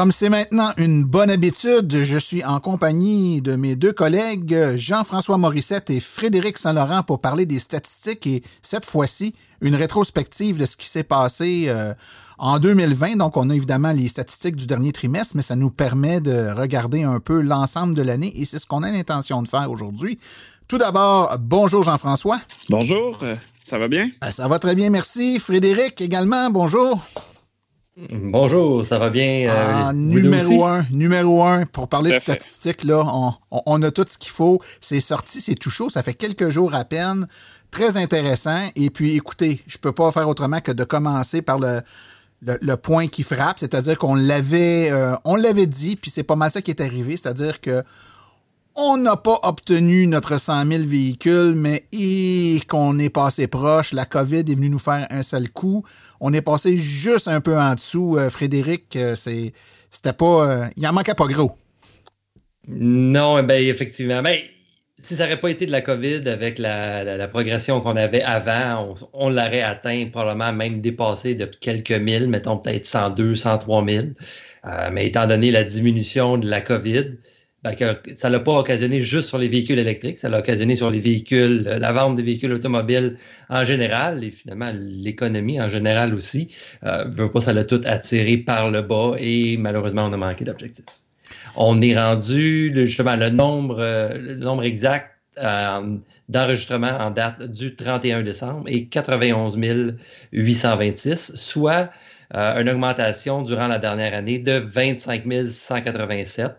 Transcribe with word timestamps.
Comme 0.00 0.12
c'est 0.12 0.30
maintenant 0.30 0.72
une 0.78 1.04
bonne 1.04 1.28
habitude, 1.28 1.94
je 1.94 2.16
suis 2.16 2.42
en 2.42 2.58
compagnie 2.58 3.42
de 3.42 3.54
mes 3.54 3.76
deux 3.76 3.92
collègues 3.92 4.74
Jean-François 4.76 5.36
Morissette 5.36 5.90
et 5.90 6.00
Frédéric 6.00 6.56
Saint-Laurent 6.56 7.02
pour 7.02 7.20
parler 7.20 7.44
des 7.44 7.58
statistiques 7.58 8.26
et 8.26 8.42
cette 8.62 8.86
fois-ci 8.86 9.34
une 9.60 9.74
rétrospective 9.74 10.56
de 10.56 10.64
ce 10.64 10.78
qui 10.78 10.88
s'est 10.88 11.02
passé 11.02 11.66
euh, 11.66 11.92
en 12.38 12.58
2020. 12.58 13.16
Donc 13.16 13.36
on 13.36 13.50
a 13.50 13.54
évidemment 13.54 13.92
les 13.92 14.08
statistiques 14.08 14.56
du 14.56 14.66
dernier 14.66 14.92
trimestre, 14.92 15.36
mais 15.36 15.42
ça 15.42 15.54
nous 15.54 15.68
permet 15.68 16.22
de 16.22 16.50
regarder 16.50 17.02
un 17.02 17.20
peu 17.20 17.42
l'ensemble 17.42 17.94
de 17.94 18.00
l'année 18.00 18.32
et 18.40 18.46
c'est 18.46 18.58
ce 18.58 18.64
qu'on 18.64 18.82
a 18.82 18.90
l'intention 18.90 19.42
de 19.42 19.48
faire 19.48 19.70
aujourd'hui. 19.70 20.18
Tout 20.66 20.78
d'abord, 20.78 21.36
bonjour 21.38 21.82
Jean-François. 21.82 22.40
Bonjour, 22.70 23.18
ça 23.64 23.76
va 23.76 23.86
bien? 23.86 24.08
Euh, 24.24 24.30
Ça 24.30 24.48
va 24.48 24.58
très 24.58 24.74
bien, 24.74 24.88
merci. 24.88 25.38
Frédéric 25.38 26.00
également, 26.00 26.48
bonjour. 26.48 27.04
Bonjour, 27.96 28.84
ça 28.86 28.98
va 28.98 29.10
bien? 29.10 29.48
euh, 29.48 29.82
Ah, 29.88 29.92
numéro 29.92 30.64
un, 30.64 30.86
numéro 30.90 31.42
un, 31.42 31.66
pour 31.66 31.88
parler 31.88 32.10
de 32.10 32.14
fait. 32.14 32.20
statistiques, 32.22 32.84
là, 32.84 33.02
on, 33.04 33.34
on- 33.50 33.62
on 33.66 33.82
a 33.82 33.90
tout 33.90 34.04
ce 34.08 34.16
qu'il 34.16 34.30
faut. 34.30 34.60
C'est 34.80 35.00
sorti, 35.00 35.40
c'est 35.40 35.56
tout 35.56 35.70
chaud, 35.70 35.90
ça 35.90 36.02
fait 36.02 36.14
quelques 36.14 36.50
jours 36.50 36.74
à 36.74 36.84
peine. 36.84 37.26
Très 37.70 37.96
intéressant. 37.96 38.68
Et 38.76 38.90
puis, 38.90 39.16
écoutez, 39.16 39.60
je 39.66 39.76
peux 39.76 39.92
pas 39.92 40.10
faire 40.12 40.28
autrement 40.28 40.60
que 40.60 40.72
de 40.72 40.84
commencer 40.84 41.42
par 41.42 41.58
le, 41.58 41.82
le, 42.42 42.56
le 42.62 42.76
point 42.76 43.08
qui 43.08 43.22
frappe, 43.22 43.58
c'est-à-dire 43.58 43.98
qu'on 43.98 44.14
l'avait, 44.14 44.90
euh, 44.90 45.14
on 45.24 45.34
l'avait 45.36 45.66
dit, 45.66 45.96
puis 45.96 46.10
c'est 46.10 46.22
pas 46.22 46.36
mal 46.36 46.50
ça 46.50 46.62
qui 46.62 46.70
est 46.70 46.80
arrivé, 46.80 47.16
c'est-à-dire 47.16 47.60
que 47.60 47.82
on 48.76 48.96
n'a 48.96 49.16
pas 49.16 49.40
obtenu 49.42 50.06
notre 50.06 50.36
100 50.38 50.64
000 50.66 50.84
véhicules, 50.84 51.54
mais 51.56 51.86
et 51.92 52.62
qu'on 52.68 52.98
est 53.00 53.10
passé 53.10 53.46
proche. 53.48 53.92
La 53.92 54.06
COVID 54.06 54.38
est 54.38 54.54
venue 54.54 54.70
nous 54.70 54.78
faire 54.78 55.06
un 55.10 55.22
seul 55.24 55.50
coup. 55.50 55.84
On 56.20 56.32
est 56.32 56.42
passé 56.42 56.76
juste 56.76 57.28
un 57.28 57.40
peu 57.40 57.58
en 57.58 57.74
dessous. 57.74 58.16
Euh, 58.18 58.30
Frédéric, 58.30 58.94
euh, 58.96 59.14
c'est, 59.14 59.52
c'était 59.90 60.12
pas, 60.12 60.50
euh, 60.50 60.66
il 60.76 60.86
en 60.86 60.92
manquait 60.92 61.14
pas 61.14 61.26
gros. 61.26 61.52
Non, 62.68 63.38
eh 63.38 63.42
ben, 63.42 63.62
effectivement. 63.62 64.22
Ben, 64.22 64.38
si 65.02 65.16
ça 65.16 65.24
n'aurait 65.24 65.40
pas 65.40 65.50
été 65.50 65.66
de 65.66 65.72
la 65.72 65.80
COVID 65.80 66.28
avec 66.28 66.58
la, 66.58 67.26
progression 67.28 67.80
qu'on 67.80 67.96
avait 67.96 68.22
avant, 68.22 68.94
on, 69.12 69.30
l'aurait 69.30 69.62
atteint, 69.62 70.06
probablement 70.12 70.52
même 70.52 70.80
dépassé 70.80 71.34
de 71.34 71.46
quelques 71.46 71.90
mille, 71.90 72.28
mettons 72.28 72.58
peut-être 72.58 72.86
102, 72.86 73.34
103 73.34 73.86
000. 73.86 74.06
Euh, 74.66 74.90
mais 74.92 75.06
étant 75.06 75.26
donné 75.26 75.50
la 75.50 75.64
diminution 75.64 76.36
de 76.36 76.48
la 76.48 76.60
COVID, 76.60 77.16
ça 77.62 78.28
ne 78.28 78.32
l'a 78.32 78.40
pas 78.40 78.52
occasionné 78.58 79.02
juste 79.02 79.28
sur 79.28 79.38
les 79.38 79.48
véhicules 79.48 79.78
électriques, 79.78 80.18
ça 80.18 80.28
l'a 80.28 80.38
occasionné 80.38 80.76
sur 80.76 80.90
les 80.90 81.00
véhicules, 81.00 81.66
euh, 81.68 81.78
la 81.78 81.92
vente 81.92 82.16
des 82.16 82.22
véhicules 82.22 82.52
automobiles 82.52 83.18
en 83.50 83.64
général 83.64 84.24
et 84.24 84.30
finalement 84.30 84.72
l'économie 84.74 85.60
en 85.60 85.68
général 85.68 86.14
aussi. 86.14 86.48
Euh, 86.84 87.28
pas, 87.28 87.40
ça 87.40 87.52
l'a 87.52 87.64
tout 87.64 87.80
attiré 87.84 88.38
par 88.38 88.70
le 88.70 88.80
bas 88.82 89.14
et 89.18 89.56
malheureusement, 89.58 90.06
on 90.06 90.12
a 90.12 90.16
manqué 90.16 90.44
d'objectifs. 90.44 90.86
On 91.56 91.80
est 91.82 91.96
rendu, 91.96 92.72
justement, 92.74 93.16
le 93.16 93.30
nombre, 93.30 93.76
euh, 93.80 94.14
le 94.14 94.34
nombre 94.36 94.64
exact 94.64 95.10
euh, 95.38 95.96
d'enregistrements 96.28 96.98
en 96.98 97.10
date 97.10 97.42
du 97.42 97.74
31 97.74 98.22
décembre 98.22 98.64
est 98.68 98.86
91 98.86 99.56
826, 100.32 101.34
soit 101.34 101.90
euh, 102.34 102.60
une 102.60 102.68
augmentation 102.68 103.42
durant 103.42 103.66
la 103.66 103.78
dernière 103.78 104.14
année 104.14 104.38
de 104.38 104.52
25 104.52 105.24
187, 105.48 106.52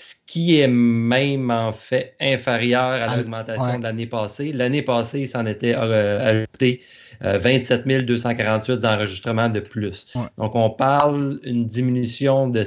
ce 0.00 0.14
qui 0.26 0.58
est 0.58 0.66
même 0.66 1.50
en 1.50 1.72
fait 1.72 2.14
inférieur 2.20 2.80
à 2.82 3.16
l'augmentation 3.18 3.64
ouais. 3.64 3.78
de 3.78 3.82
l'année 3.82 4.06
passée. 4.06 4.50
L'année 4.50 4.80
passée, 4.80 5.20
il 5.20 5.28
s'en 5.28 5.44
était 5.44 5.74
euh, 5.76 6.46
ajouté 6.46 6.80
euh, 7.22 7.38
27 7.38 7.86
248 8.06 8.84
enregistrements 8.86 9.50
de 9.50 9.60
plus. 9.60 10.06
Ouais. 10.14 10.22
Donc, 10.38 10.54
on 10.54 10.70
parle 10.70 11.38
d'une 11.40 11.66
diminution 11.66 12.48
de, 12.48 12.64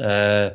euh, 0.00 0.50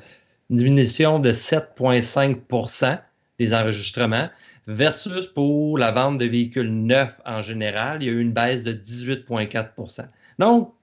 une 0.49 0.55
diminution 0.57 1.19
de 1.19 1.31
7,5% 1.31 2.99
des 3.39 3.53
enregistrements 3.53 4.29
versus 4.67 5.27
pour 5.27 5.77
la 5.77 5.91
vente 5.91 6.17
de 6.17 6.25
véhicules 6.25 6.71
neufs 6.71 7.21
en 7.25 7.41
général, 7.41 8.03
il 8.03 8.07
y 8.07 8.09
a 8.09 8.13
eu 8.13 8.19
une 8.19 8.33
baisse 8.33 8.63
de 8.63 8.73
18,4% 8.73 10.07
Donc, 10.39 10.73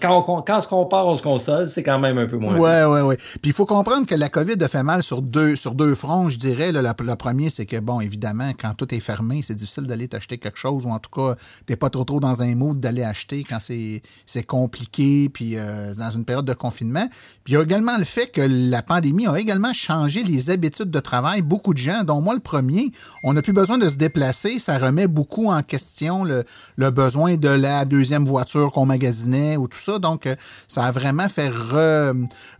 quand 0.00 0.24
on, 0.28 0.42
quand 0.42 0.58
on 0.58 0.60
se 0.60 0.68
compare, 0.68 1.06
on 1.06 1.16
se 1.16 1.22
console, 1.22 1.68
c'est 1.68 1.82
quand 1.82 1.98
même 1.98 2.18
un 2.18 2.26
peu 2.26 2.36
moins. 2.36 2.56
Ouais, 2.56 2.84
ouais, 2.84 3.02
ouais. 3.02 3.16
Puis 3.16 3.50
il 3.50 3.52
faut 3.52 3.66
comprendre 3.66 4.06
que 4.06 4.14
la 4.14 4.28
COVID 4.28 4.62
a 4.62 4.68
fait 4.68 4.82
mal 4.82 5.02
sur 5.02 5.22
deux, 5.22 5.56
sur 5.56 5.74
deux 5.74 5.94
fronts, 5.94 6.28
je 6.28 6.38
dirais. 6.38 6.72
là. 6.72 6.82
La- 6.82 6.94
le 7.00 7.14
premier, 7.16 7.50
c'est 7.50 7.66
que, 7.66 7.78
bon, 7.78 8.00
évidemment, 8.00 8.50
quand 8.60 8.74
tout 8.76 8.92
est 8.94 9.00
fermé, 9.00 9.40
c'est 9.42 9.54
difficile 9.54 9.84
d'aller 9.84 10.08
t'acheter 10.08 10.38
quelque 10.38 10.58
chose, 10.58 10.86
ou 10.86 10.90
en 10.90 10.98
tout 10.98 11.10
cas, 11.10 11.36
t'es 11.66 11.76
pas 11.76 11.90
trop 11.90 12.04
trop 12.04 12.20
dans 12.20 12.42
un 12.42 12.54
mood 12.54 12.78
d'aller 12.80 13.02
acheter 13.02 13.44
quand 13.48 13.58
c'est 13.60 14.02
c'est 14.26 14.42
compliqué, 14.42 15.28
puis 15.28 15.56
euh, 15.56 15.94
dans 15.94 16.10
une 16.10 16.24
période 16.24 16.44
de 16.44 16.54
confinement. 16.54 17.08
Puis 17.44 17.52
il 17.52 17.54
y 17.54 17.56
a 17.56 17.62
également 17.62 17.96
le 17.98 18.04
fait 18.04 18.26
que 18.28 18.40
la 18.42 18.82
pandémie 18.82 19.26
a 19.26 19.38
également 19.38 19.72
changé 19.72 20.22
les 20.22 20.50
habitudes 20.50 20.90
de 20.90 21.00
travail. 21.00 21.42
Beaucoup 21.42 21.72
de 21.74 21.78
gens, 21.78 22.04
dont 22.04 22.20
moi 22.20 22.34
le 22.34 22.40
premier, 22.40 22.92
on 23.24 23.32
n'a 23.32 23.42
plus 23.42 23.52
besoin 23.52 23.78
de 23.78 23.88
se 23.88 23.96
déplacer. 23.96 24.58
Ça 24.58 24.78
remet 24.78 25.06
beaucoup 25.06 25.46
en 25.50 25.62
question 25.62 26.24
le, 26.24 26.44
le 26.76 26.90
besoin 26.90 27.36
de 27.36 27.48
la 27.48 27.84
deuxième 27.84 28.24
voiture 28.24 28.72
qu'on 28.72 28.86
magasinait 28.86 29.56
ou 29.60 29.68
tout 29.68 29.78
ça. 29.78 29.98
Donc, 29.98 30.26
euh, 30.26 30.34
ça 30.68 30.84
a 30.84 30.90
vraiment 30.90 31.28
fait 31.28 31.50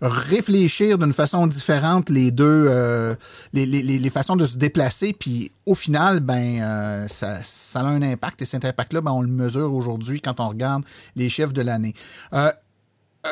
réfléchir 0.02 0.98
d'une 0.98 1.12
façon 1.12 1.46
différente 1.46 2.08
les 2.10 2.30
deux, 2.30 2.66
euh, 2.68 3.14
les, 3.52 3.66
les- 3.66 3.82
les- 3.82 4.10
façons 4.10 4.36
de 4.36 4.44
se 4.46 4.56
déplacer. 4.56 5.12
Puis, 5.12 5.52
au 5.66 5.74
final, 5.74 6.20
ben, 6.20 6.60
euh, 6.62 7.08
ça, 7.08 7.40
a 7.80 7.82
un 7.84 8.02
impact. 8.02 8.42
Et 8.42 8.44
cet 8.44 8.64
impact-là, 8.64 9.00
ben, 9.00 9.12
on 9.12 9.22
le 9.22 9.28
mesure 9.28 9.72
aujourd'hui 9.74 10.20
quand 10.20 10.40
on 10.40 10.48
regarde 10.48 10.84
les 11.16 11.28
chiffres 11.28 11.52
de 11.52 11.62
l'année. 11.62 11.94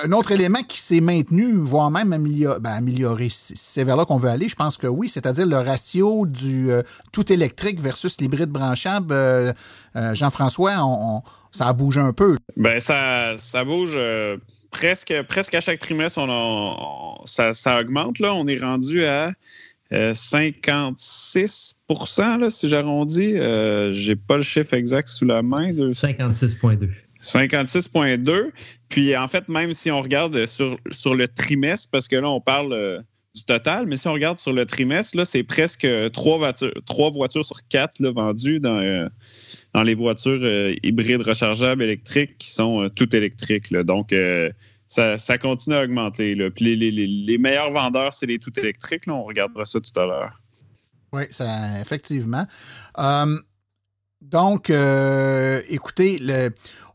Un 0.05 0.13
autre 0.13 0.33
élément 0.33 0.63
qui 0.63 0.81
s'est 0.81 1.01
maintenu, 1.01 1.55
voire 1.57 1.91
même 1.91 2.13
amélioré, 2.13 2.61
ben, 2.61 2.73
amélioré 2.73 3.29
c'est- 3.31 3.57
c'est 3.57 3.85
vers 3.85 3.97
là 3.97 4.05
qu'on 4.05 4.17
veut 4.19 4.29
aller, 4.29 4.49
je 4.49 4.55
pense 4.55 4.77
que 4.77 4.87
oui, 4.87 5.09
c'est-à-dire 5.09 5.47
le 5.47 5.57
ratio 5.57 6.27
du 6.27 6.71
euh, 6.71 6.83
tout 7.13 7.33
électrique 7.33 7.81
versus 7.81 8.21
l'hybride 8.21 8.51
branchable. 8.51 9.13
Euh, 9.13 9.53
euh, 9.97 10.15
Jean-François, 10.15 10.85
on, 10.85 11.17
on- 11.19 11.23
ça 11.53 11.67
a 11.69 11.73
bougé 11.73 12.01
un 12.01 12.13
peu. 12.13 12.37
Ben, 12.57 12.79
ça, 12.81 13.35
ça 13.39 13.65
bouge 13.65 13.95
euh, 13.97 14.37
presque, 14.71 15.15
presque 15.29 15.55
à 15.55 15.61
chaque 15.63 15.79
trimestre. 15.79 16.19
On 16.19 16.29
a- 16.29 17.21
on- 17.23 17.25
ça, 17.27 17.55
ça 17.55 17.81
augmente. 17.81 18.19
Là. 18.19 18.35
On 18.35 18.47
est 18.47 18.59
rendu 18.59 19.05
à 19.05 19.33
euh, 19.93 20.13
56 20.15 21.77
là, 22.19 22.51
si 22.51 22.69
j'arrondis. 22.69 23.37
Euh, 23.37 23.91
J'ai 23.93 24.17
pas 24.17 24.37
le 24.37 24.43
chiffre 24.43 24.75
exact 24.75 25.09
sous 25.09 25.25
la 25.25 25.43
main. 25.43 25.73
de- 25.73 25.95
56,2. 25.95 26.91
56,2. 27.21 28.51
Puis 28.89 29.17
en 29.17 29.29
fait, 29.29 29.49
même 29.49 29.73
si 29.75 29.91
on 29.91 30.01
regarde 30.01 30.47
sur, 30.47 30.77
sur 30.91 31.15
le 31.15 31.29
trimestre, 31.29 31.89
parce 31.91 32.09
que 32.09 32.17
là, 32.17 32.29
on 32.29 32.41
parle 32.41 32.73
euh, 32.73 33.01
du 33.35 33.45
total, 33.45 33.87
mais 33.87 33.97
si 33.97 34.09
on 34.09 34.13
regarde 34.13 34.39
sur 34.39 34.53
le 34.53 34.65
trimestre, 34.67 35.17
là, 35.17 35.25
c'est 35.25 35.43
presque 35.43 35.87
trois 36.13 36.39
voitures, 36.39 36.73
trois 36.87 37.11
voitures 37.11 37.45
sur 37.45 37.57
quatre 37.69 38.03
vendues 38.03 38.61
dans, 38.61 38.79
euh, 38.79 39.09
dans 39.75 39.83
les 39.83 39.95
voitures 39.95 40.41
euh, 40.43 40.75
hybrides 40.83 41.23
rechargeables 41.23 41.83
électriques 41.83 42.39
qui 42.39 42.51
sont 42.51 42.83
euh, 42.85 42.89
toutes 42.89 43.15
électriques. 43.15 43.73
Donc, 43.73 44.13
euh, 44.13 44.51
ça, 44.89 45.19
continue 45.39 45.77
à 45.77 45.83
augmenter. 45.83 46.35
Puis 46.51 46.75
les, 46.77 46.91
les- 46.91 47.39
meilleurs 47.39 47.71
vendeurs, 47.71 48.15
c'est 48.15 48.25
les 48.27 48.39
tout 48.39 48.59
électriques. 48.59 49.05
là. 49.07 49.13
On 49.15 49.25
regardera 49.25 49.67
ça 49.67 49.79
tout 49.81 50.01
à 50.01 50.07
l'heure. 50.07 50.41
Oui, 51.13 51.23
ça, 51.31 51.79
effectivement. 51.81 52.47
Euh, 52.99 53.37
donc, 54.21 54.69
euh, 54.69 55.63
écoutez, 55.69 56.21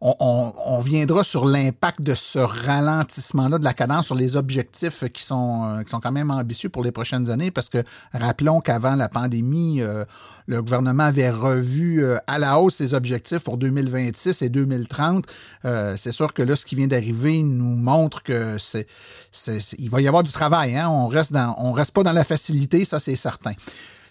on, 0.01 0.53
on, 0.57 0.79
viendra 0.79 1.23
sur 1.23 1.45
l'impact 1.45 2.01
de 2.01 2.13
ce 2.13 2.37
ralentissement-là 2.37 3.57
de 3.57 3.63
la 3.63 3.73
cadence 3.73 4.07
sur 4.07 4.15
les 4.15 4.35
objectifs 4.35 5.05
qui 5.13 5.23
sont, 5.23 5.63
euh, 5.63 5.83
qui 5.83 5.89
sont 5.89 6.01
quand 6.01 6.11
même 6.11 6.29
ambitieux 6.31 6.67
pour 6.67 6.83
les 6.83 6.91
prochaines 6.91 7.31
années, 7.31 7.49
parce 7.49 7.69
que 7.69 7.81
rappelons 8.13 8.59
qu'avant 8.59 8.95
la 8.95 9.07
pandémie, 9.07 9.81
euh, 9.81 10.03
le 10.47 10.61
gouvernement 10.61 11.05
avait 11.05 11.29
revu 11.29 12.05
à 12.27 12.37
la 12.37 12.59
hausse 12.59 12.75
ses 12.75 12.93
objectifs 12.93 13.43
pour 13.43 13.57
2026 13.57 14.41
et 14.41 14.49
2030. 14.49 15.25
Euh, 15.63 15.95
c'est 15.95 16.11
sûr 16.11 16.33
que 16.33 16.43
là, 16.43 16.57
ce 16.57 16.65
qui 16.65 16.75
vient 16.75 16.87
d'arriver 16.87 17.41
nous 17.41 17.75
montre 17.77 18.21
que 18.21 18.57
c'est- 18.57 18.85
il 19.79 19.89
va 19.89 20.01
y 20.01 20.07
avoir 20.09 20.23
du 20.23 20.31
travail. 20.33 20.75
Hein? 20.75 20.89
On 20.89 21.07
reste 21.07 21.31
dans, 21.31 21.55
on 21.57 21.71
reste 21.71 21.91
pas 21.91 22.03
dans 22.03 22.11
la 22.11 22.25
facilité, 22.25 22.83
ça 22.83 22.99
c'est 22.99 23.15
certain. 23.15 23.53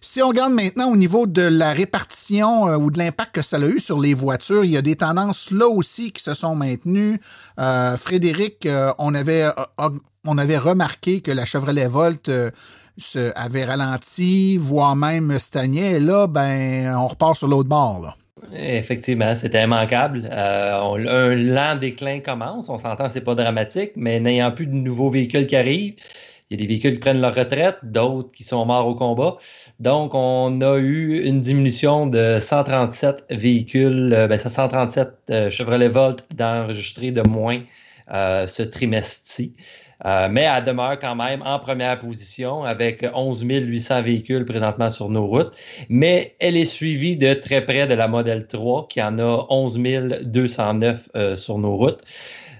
Si 0.04 0.20
on 0.20 0.28
regarde 0.28 0.52
maintenant 0.52 0.90
au 0.90 0.96
niveau 0.96 1.28
de 1.28 1.42
la 1.42 1.72
répartition 1.72 2.66
euh, 2.68 2.76
ou 2.76 2.90
de 2.90 2.98
l'impact 2.98 3.36
que 3.36 3.42
ça 3.42 3.58
a 3.58 3.60
eu 3.60 3.78
sur 3.78 4.00
les 4.00 4.14
voitures, 4.14 4.64
il 4.64 4.72
y 4.72 4.76
a 4.76 4.82
des 4.82 4.96
tendances 4.96 5.52
là 5.52 5.68
aussi 5.68 6.10
qui 6.10 6.20
se 6.20 6.34
sont 6.34 6.56
maintenues. 6.56 7.20
Euh, 7.60 7.96
Frédéric, 7.96 8.66
euh, 8.66 8.92
on 8.98 9.14
avait 9.14 9.48
on 10.24 10.38
avait 10.38 10.58
remarqué 10.58 11.20
que 11.20 11.30
la 11.30 11.44
Chevrolet 11.44 11.86
Volt 11.86 12.28
avait 13.36 13.64
ralenti, 13.64 14.56
voire 14.56 14.96
même 14.96 15.38
stagnait. 15.38 15.92
Et 15.92 16.00
là, 16.00 16.26
ben, 16.26 16.96
on 16.96 17.06
repart 17.06 17.36
sur 17.36 17.46
l'autre 17.46 17.68
bord. 17.68 18.16
Effectivement, 18.52 19.36
c'était 19.36 19.62
immanquable. 19.62 20.28
Un 20.32 21.34
lent 21.36 21.76
déclin 21.80 22.18
commence. 22.18 22.68
On 22.68 22.78
s'entend, 22.78 23.08
c'est 23.08 23.20
pas 23.20 23.36
dramatique, 23.36 23.92
mais 23.94 24.18
n'ayant 24.18 24.50
plus 24.50 24.66
de 24.66 24.74
nouveaux 24.74 25.10
véhicules 25.10 25.46
qui 25.46 25.56
arrivent, 25.56 25.94
il 26.52 26.60
y 26.60 26.62
a 26.62 26.66
des 26.66 26.68
véhicules 26.68 26.94
qui 26.94 26.98
prennent 26.98 27.20
leur 27.20 27.34
retraite, 27.34 27.78
d'autres 27.82 28.30
qui 28.32 28.44
sont 28.44 28.66
morts 28.66 28.86
au 28.86 28.94
combat. 28.94 29.38
Donc, 29.80 30.14
on 30.14 30.60
a 30.60 30.76
eu 30.76 31.22
une 31.24 31.40
diminution 31.40 32.06
de 32.06 32.38
137 32.40 33.26
véhicules, 33.30 34.12
euh, 34.12 34.28
ben, 34.28 34.38
137 34.38 35.08
euh, 35.30 35.50
Chevrolet 35.50 35.88
Volt 35.88 36.24
d'enregistrés 36.34 37.10
de 37.10 37.22
moins 37.22 37.60
ce 38.10 38.62
trimestre-ci. 38.62 39.54
mais 40.04 40.42
elle 40.42 40.64
demeure 40.64 40.98
quand 40.98 41.14
même 41.14 41.40
en 41.46 41.58
première 41.58 41.98
position 41.98 42.64
avec 42.64 43.06
11 43.14 43.44
800 43.44 44.02
véhicules 44.02 44.44
présentement 44.44 44.90
sur 44.90 45.08
nos 45.08 45.26
routes. 45.26 45.56
Mais 45.88 46.34
elle 46.38 46.58
est 46.58 46.66
suivie 46.66 47.16
de 47.16 47.32
très 47.32 47.64
près 47.64 47.86
de 47.86 47.94
la 47.94 48.08
Model 48.08 48.46
3 48.48 48.88
qui 48.88 49.00
en 49.00 49.18
a 49.18 49.46
11 49.48 49.78
209 50.24 51.08
sur 51.36 51.58
nos 51.58 51.76
routes 51.76 52.02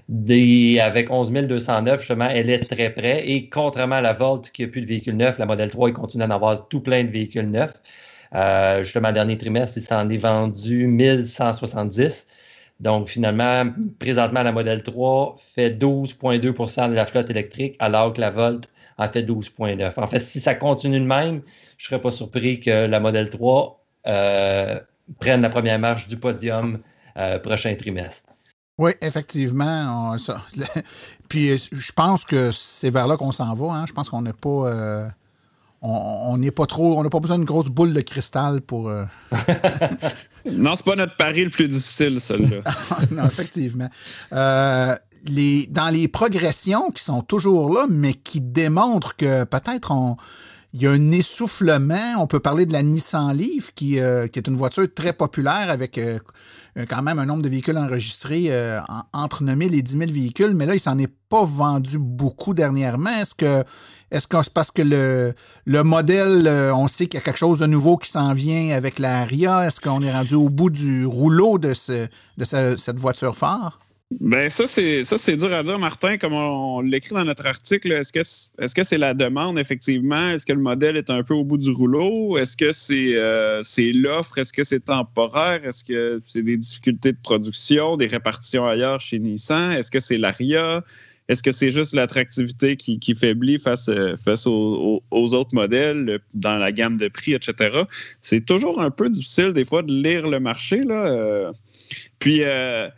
avec 0.09 1.09
11 1.11 1.31
209, 1.31 1.99
justement, 1.99 2.27
elle 2.29 2.49
est 2.49 2.59
très 2.59 2.89
près. 2.89 3.27
Et 3.27 3.49
contrairement 3.49 3.95
à 3.95 4.01
la 4.01 4.13
Volt 4.13 4.51
qui 4.51 4.63
n'a 4.63 4.67
plus 4.67 4.81
de 4.81 4.87
véhicules 4.87 5.15
neufs, 5.15 5.37
la 5.37 5.45
Model 5.45 5.69
3, 5.69 5.89
il 5.89 5.93
continue 5.93 6.23
d'en 6.23 6.33
avoir 6.33 6.67
tout 6.67 6.81
plein 6.81 7.03
de 7.03 7.09
véhicules 7.11 7.49
neufs. 7.49 7.73
Euh, 8.35 8.83
justement, 8.83 9.11
dernier 9.11 9.37
trimestre, 9.37 9.77
il 9.77 9.83
s'en 9.83 10.09
est 10.09 10.17
vendu 10.17 10.87
1170. 10.87 12.27
Donc, 12.79 13.07
finalement, 13.07 13.65
présentement, 13.99 14.43
la 14.43 14.51
Model 14.51 14.83
3 14.83 15.35
fait 15.39 15.69
12,2% 15.69 16.89
de 16.89 16.95
la 16.95 17.05
flotte 17.05 17.29
électrique, 17.29 17.75
alors 17.79 18.13
que 18.13 18.21
la 18.21 18.29
Volt 18.31 18.69
en 18.97 19.07
fait 19.09 19.23
12,9. 19.23 19.99
En 19.99 20.07
fait, 20.07 20.19
si 20.19 20.39
ça 20.39 20.55
continue 20.55 20.99
de 20.99 21.05
même, 21.05 21.41
je 21.77 21.85
ne 21.85 21.89
serais 21.89 22.01
pas 22.01 22.11
surpris 22.11 22.59
que 22.59 22.85
la 22.87 22.99
Model 22.99 23.29
3 23.29 23.83
euh, 24.07 24.79
prenne 25.19 25.41
la 25.41 25.49
première 25.49 25.79
marche 25.79 26.07
du 26.07 26.17
podium 26.17 26.79
euh, 27.17 27.39
prochain 27.39 27.75
trimestre. 27.75 28.32
Oui, 28.77 28.91
effectivement. 29.01 30.15
puis 31.29 31.51
euh, 31.51 31.57
je 31.71 31.91
pense 31.91 32.25
que 32.25 32.51
c'est 32.51 32.89
vers 32.89 33.07
là 33.07 33.17
qu'on 33.17 33.31
s'en 33.31 33.53
va. 33.53 33.73
Hein. 33.73 33.85
Je 33.87 33.93
pense 33.93 34.09
qu'on 34.09 34.21
n'est 34.23 34.33
pas. 34.33 34.49
Euh, 34.49 35.07
on 35.81 36.37
n'est 36.37 36.51
pas 36.51 36.65
trop. 36.65 36.97
On 36.97 37.03
n'a 37.03 37.09
pas 37.09 37.19
besoin 37.19 37.37
d'une 37.37 37.45
grosse 37.45 37.67
boule 37.67 37.93
de 37.93 38.01
cristal 38.01 38.61
pour. 38.61 38.89
Euh, 38.89 39.05
non, 40.51 40.75
c'est 40.75 40.85
pas 40.85 40.95
notre 40.95 41.17
pari 41.17 41.43
le 41.43 41.49
plus 41.49 41.67
difficile, 41.67 42.19
celui-là. 42.19 42.61
non, 43.11 43.25
effectivement. 43.25 43.89
les, 45.25 45.67
dans 45.67 45.89
les 45.89 46.07
progressions 46.07 46.89
qui 46.91 47.03
sont 47.03 47.21
toujours 47.21 47.73
là, 47.73 47.85
mais 47.89 48.13
qui 48.13 48.41
démontrent 48.41 49.15
que 49.15 49.43
peut-être 49.43 49.91
on 49.91 50.17
il 50.73 50.81
y 50.81 50.87
a 50.87 50.91
un 50.91 51.11
essoufflement. 51.11 52.15
On 52.19 52.27
peut 52.27 52.39
parler 52.39 52.65
de 52.65 52.73
la 52.73 52.83
Nissan 52.83 53.35
Leaf, 53.35 53.71
qui, 53.75 53.91
qui 53.91 54.39
est 54.39 54.47
une 54.47 54.55
voiture 54.55 54.87
très 54.93 55.13
populaire 55.13 55.69
avec 55.69 55.99
euh, 56.77 56.85
quand 56.89 57.03
même 57.03 57.19
un 57.19 57.25
nombre 57.25 57.43
de 57.43 57.49
véhicules 57.49 57.77
enregistrés 57.77 58.45
euh, 58.49 58.79
entre 59.13 59.43
9 59.43 59.57
000 59.57 59.73
et 59.73 59.81
10 59.83 59.91
000 59.97 60.11
véhicules, 60.11 60.53
mais 60.55 60.65
là, 60.65 60.73
il 60.73 60.79
s'en 60.79 60.97
est 60.97 61.11
pas 61.29 61.43
vendu 61.43 61.99
beaucoup 61.99 62.53
dernièrement. 62.53 63.11
Est-ce 63.11 63.35
que 63.35 63.63
c'est 64.11 64.53
parce 64.53 64.71
que 64.71 64.81
le, 64.81 65.33
le 65.65 65.83
modèle, 65.83 66.47
euh, 66.47 66.73
on 66.73 66.87
sait 66.87 67.05
qu'il 67.05 67.19
y 67.19 67.21
a 67.21 67.25
quelque 67.25 67.37
chose 67.37 67.59
de 67.59 67.67
nouveau 67.67 67.97
qui 67.97 68.09
s'en 68.09 68.33
vient 68.33 68.75
avec 68.75 68.97
la 68.97 69.23
RIA? 69.23 69.67
Est-ce 69.67 69.79
qu'on 69.79 70.01
est 70.01 70.11
rendu 70.11 70.33
au 70.33 70.49
bout 70.49 70.71
du 70.71 71.05
rouleau 71.05 71.59
de 71.59 71.73
cette 71.73 72.97
voiture 72.97 73.35
phare? 73.35 73.79
Ben 74.19 74.49
ça 74.49 74.67
c'est 74.67 75.03
ça 75.03 75.17
c'est 75.17 75.37
dur 75.37 75.53
à 75.53 75.63
dire 75.63 75.79
Martin 75.79 76.17
comme 76.17 76.33
on, 76.33 76.81
l'écrit 76.81 77.15
dans 77.15 77.23
notre 77.23 77.45
article 77.45 77.91
est-ce 77.91 78.11
que 78.11 78.19
est-ce 78.19 78.75
que 78.75 78.83
c'est 78.83 78.97
la 78.97 79.13
demande 79.13 79.57
effectivement? 79.57 80.29
Est-ce 80.29 80.45
que 80.45 80.53
le 80.53 80.61
modèle 80.61 80.97
est 80.97 81.09
un 81.09 81.23
peu 81.23 81.33
au 81.33 81.43
bout 81.43 81.57
du 81.57 81.71
rouleau? 81.71 82.37
Est-ce 82.37 82.57
que 82.57 82.71
c'est 82.71 83.15
euh, 83.15 83.61
c'est 83.63 83.91
l'offre? 83.91 84.37
Est-ce 84.37 84.53
que 84.53 84.63
c'est 84.63 84.81
temporaire? 84.81 85.65
Est-ce 85.65 85.83
que 85.83 86.21
c'est 86.25 86.43
des 86.43 86.57
difficultés 86.57 87.13
de 87.13 87.17
production 87.21 87.97
des 87.97 88.07
répartitions 88.07 88.67
ailleurs 88.67 89.01
chez 89.01 89.19
Nissan? 89.19 89.71
Est-ce 89.71 89.89
que 89.89 89.99
c'est 89.99 90.17
l'ARIA 90.17 90.83
est-ce 91.29 91.41
que 91.41 91.53
c'est 91.53 91.71
juste 91.71 91.93
l'attractivité 91.93 92.75
qui, 92.75 93.15
faiblit 93.15 93.57
face, 93.57 93.89
face 94.23 94.45
aux, 94.45 95.01
autres 95.11 95.55
modèles 95.55 96.19
dans 96.33 96.57
la 96.57 96.71
gamme 96.73 96.97
de 96.97 97.07
prix, 97.07 97.33
etc. 97.33 97.83
C'est 98.21 98.45
toujours 98.45 98.81
un 98.81 98.91
peu 98.91 99.09
difficile 99.09 99.53
des 99.53 99.63
fois 99.63 99.83
de 99.83 99.93
lire 99.93 100.27
le 100.27 100.41
marché. 100.41 100.81
Là. 100.81 101.07
Euh. 101.07 101.51
puis, 102.19 102.43
euh, 102.43 102.89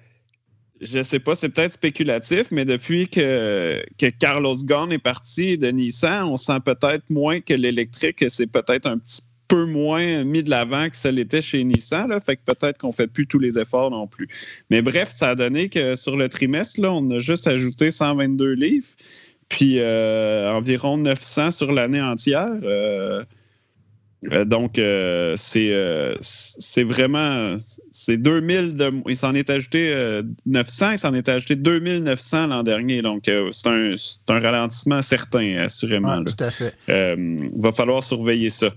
je 0.81 1.01
sais 1.03 1.19
pas, 1.19 1.35
c'est 1.35 1.49
peut-être 1.49 1.73
spéculatif, 1.73 2.51
mais 2.51 2.65
depuis 2.65 3.07
que, 3.07 3.83
que 3.97 4.07
Carlos 4.07 4.55
Ghosn 4.55 4.91
est 4.91 4.99
parti 4.99 5.57
de 5.57 5.67
Nissan, 5.67 6.25
on 6.25 6.37
sent 6.37 6.59
peut-être 6.63 7.09
moins 7.09 7.39
que 7.39 7.53
l'électrique, 7.53 8.23
c'est 8.27 8.47
peut-être 8.47 8.85
un 8.85 8.97
petit 8.97 9.21
peu 9.47 9.65
moins 9.65 10.23
mis 10.23 10.43
de 10.43 10.49
l'avant 10.49 10.89
que 10.89 10.97
ça 10.97 11.11
l'était 11.11 11.41
chez 11.41 11.63
Nissan. 11.63 12.09
Là, 12.09 12.19
fait 12.19 12.35
que 12.35 12.41
peut-être 12.45 12.77
qu'on 12.77 12.91
fait 12.91 13.07
plus 13.07 13.27
tous 13.27 13.39
les 13.39 13.57
efforts 13.59 13.91
non 13.91 14.07
plus. 14.07 14.27
Mais 14.69 14.81
bref, 14.81 15.11
ça 15.11 15.29
a 15.29 15.35
donné 15.35 15.69
que 15.69 15.95
sur 15.95 16.17
le 16.17 16.29
trimestre, 16.29 16.81
on 16.83 17.09
a 17.11 17.19
juste 17.19 17.47
ajouté 17.47 17.91
122 17.91 18.53
livres, 18.53 18.87
puis 19.49 19.79
euh, 19.79 20.51
environ 20.51 20.97
900 20.97 21.51
sur 21.51 21.71
l'année 21.71 22.01
entière. 22.01 22.51
Euh, 22.63 23.23
donc, 24.45 24.79
euh, 24.79 25.35
euh, 25.55 26.15
c'est 26.19 26.83
vraiment. 26.83 27.57
C'est 27.91 28.17
2000 28.17 28.75
de. 28.75 28.91
Il 29.07 29.17
s'en 29.17 29.33
est 29.33 29.49
ajouté 29.49 30.21
900, 30.45 30.91
il 30.91 30.97
s'en 30.97 31.13
est 31.13 31.29
ajouté 31.29 31.55
2900 31.55 32.47
l'an 32.47 32.63
dernier. 32.63 33.01
Donc, 33.01 33.23
c'est 33.25 33.67
un, 33.67 33.95
un, 34.29 34.39
ralentissement 34.39 35.01
certain, 35.01 35.57
assurément. 35.57 36.23
tout 36.23 36.43
à 36.43 36.51
fait. 36.51 36.73
il 36.87 37.51
va 37.55 37.71
falloir 37.71 38.03
surveiller 38.03 38.49
ça. 38.49 38.69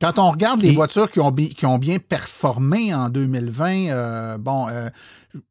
Quand 0.00 0.18
on 0.18 0.30
regarde 0.30 0.60
les 0.60 0.72
voitures 0.72 1.10
qui 1.10 1.20
ont, 1.20 1.32
qui 1.32 1.64
ont, 1.64 1.78
bien 1.78 1.98
performé 1.98 2.92
en 2.92 3.08
2020, 3.08 4.38
bon, 4.38 4.66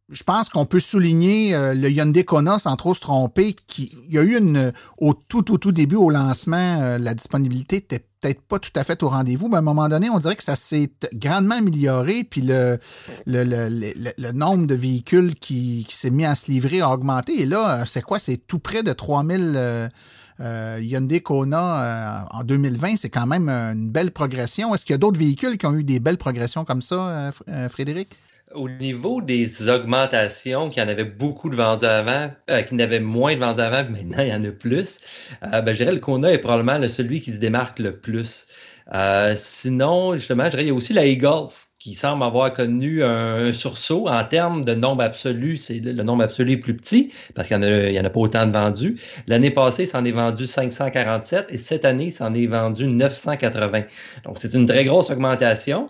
je 0.09 0.23
pense 0.23 0.49
qu'on 0.49 0.65
peut 0.65 0.79
souligner 0.79 1.51
le 1.51 1.89
Hyundai 1.89 2.23
Kona 2.23 2.59
sans 2.59 2.75
trop 2.75 2.93
se 2.93 3.01
tromper. 3.01 3.55
Il 3.77 4.11
y 4.11 4.17
a 4.17 4.21
eu 4.21 4.37
une, 4.37 4.71
au 4.97 5.13
tout, 5.13 5.41
tout, 5.41 5.57
tout 5.57 5.71
début, 5.71 5.95
au 5.95 6.09
lancement, 6.09 6.97
la 6.97 7.13
disponibilité 7.13 7.77
était 7.77 8.05
peut-être 8.23 8.41
pas 8.41 8.59
tout 8.59 8.71
à 8.75 8.83
fait 8.83 9.03
au 9.03 9.09
rendez-vous, 9.09 9.49
mais 9.49 9.55
à 9.55 9.59
un 9.59 9.63
moment 9.63 9.89
donné, 9.89 10.09
on 10.09 10.17
dirait 10.17 10.35
que 10.35 10.43
ça 10.43 10.55
s'est 10.55 10.91
grandement 11.13 11.55
amélioré, 11.55 12.23
puis 12.23 12.41
le, 12.41 12.79
nombre 14.31 14.65
de 14.65 14.75
véhicules 14.75 15.35
qui, 15.35 15.85
s'est 15.89 16.09
mis 16.09 16.25
à 16.25 16.35
se 16.35 16.49
livrer 16.49 16.81
a 16.81 16.89
augmenté. 16.89 17.41
Et 17.41 17.45
là, 17.45 17.83
c'est 17.85 18.01
quoi? 18.01 18.19
C'est 18.19 18.37
tout 18.37 18.59
près 18.59 18.83
de 18.83 18.93
3000 18.93 19.53
euh, 19.55 19.89
euh, 20.39 20.79
Hyundai 20.81 21.21
Kona 21.21 21.83
euh, 21.83 22.39
en 22.39 22.43
2020. 22.43 22.95
C'est 22.95 23.09
quand 23.09 23.27
même 23.27 23.49
une 23.49 23.89
belle 23.89 24.11
progression. 24.11 24.73
Est-ce 24.73 24.85
qu'il 24.85 24.93
y 24.93 24.95
a 24.95 24.99
d'autres 24.99 25.19
véhicules 25.19 25.57
qui 25.57 25.65
ont 25.65 25.75
eu 25.75 25.83
des 25.83 25.99
belles 25.99 26.17
progressions 26.17 26.65
comme 26.65 26.81
ça, 26.81 27.29
Frédéric? 27.69 28.09
Au 28.55 28.69
niveau 28.69 29.21
des 29.21 29.69
augmentations, 29.69 30.69
qu'il 30.69 30.81
y 30.81 30.85
en 30.85 30.89
avait 30.89 31.05
beaucoup 31.05 31.49
de 31.49 31.55
vendus 31.55 31.85
avant, 31.85 32.31
euh, 32.49 32.61
qu'il 32.61 32.79
y 32.79 32.81
en 32.81 32.83
avait 32.83 32.99
moins 32.99 33.33
de 33.33 33.39
vendus 33.39 33.61
avant, 33.61 33.89
maintenant 33.89 34.21
il 34.21 34.29
y 34.29 34.33
en 34.33 34.43
a 34.43 34.51
plus, 34.51 34.99
euh, 35.43 35.61
ben, 35.61 35.71
je 35.71 35.77
dirais 35.77 35.91
le 35.91 35.99
Kona 35.99 36.31
est 36.31 36.37
probablement 36.37 36.87
celui 36.87 37.21
qui 37.21 37.31
se 37.31 37.39
démarque 37.39 37.79
le 37.79 37.91
plus. 37.91 38.47
Euh, 38.93 39.33
sinon, 39.37 40.13
justement, 40.13 40.45
je 40.45 40.49
dirais 40.51 40.63
qu'il 40.63 40.69
y 40.69 40.75
a 40.75 40.75
aussi 40.75 40.93
la 40.93 41.05
e-Golf 41.05 41.67
qui 41.83 41.95
semble 41.95 42.23
avoir 42.23 42.53
connu 42.53 43.03
un, 43.03 43.51
sursaut 43.51 44.07
en 44.07 44.23
termes 44.23 44.63
de 44.63 44.73
nombre 44.73 45.03
absolu. 45.03 45.57
C'est 45.57 45.79
le, 45.79 46.01
nombre 46.01 46.23
absolu 46.23 46.53
est 46.53 46.57
plus 46.57 46.77
petit 46.77 47.11
parce 47.35 47.49
qu'il 47.49 47.59
n'y 47.59 47.99
en, 47.99 48.05
a 48.05 48.09
pas 48.09 48.19
autant 48.21 48.47
de 48.47 48.53
vendus. 48.53 48.97
L'année 49.27 49.51
passée, 49.51 49.85
ça 49.85 49.99
en 49.99 50.05
est 50.05 50.13
vendu 50.13 50.47
547 50.47 51.47
et 51.49 51.57
cette 51.57 51.83
année, 51.83 52.09
ça 52.09 52.27
en 52.27 52.33
est 52.33 52.47
vendu 52.47 52.87
980. 52.87 53.81
Donc, 54.23 54.37
c'est 54.37 54.53
une 54.53 54.65
très 54.65 54.85
grosse 54.85 55.09
augmentation. 55.09 55.89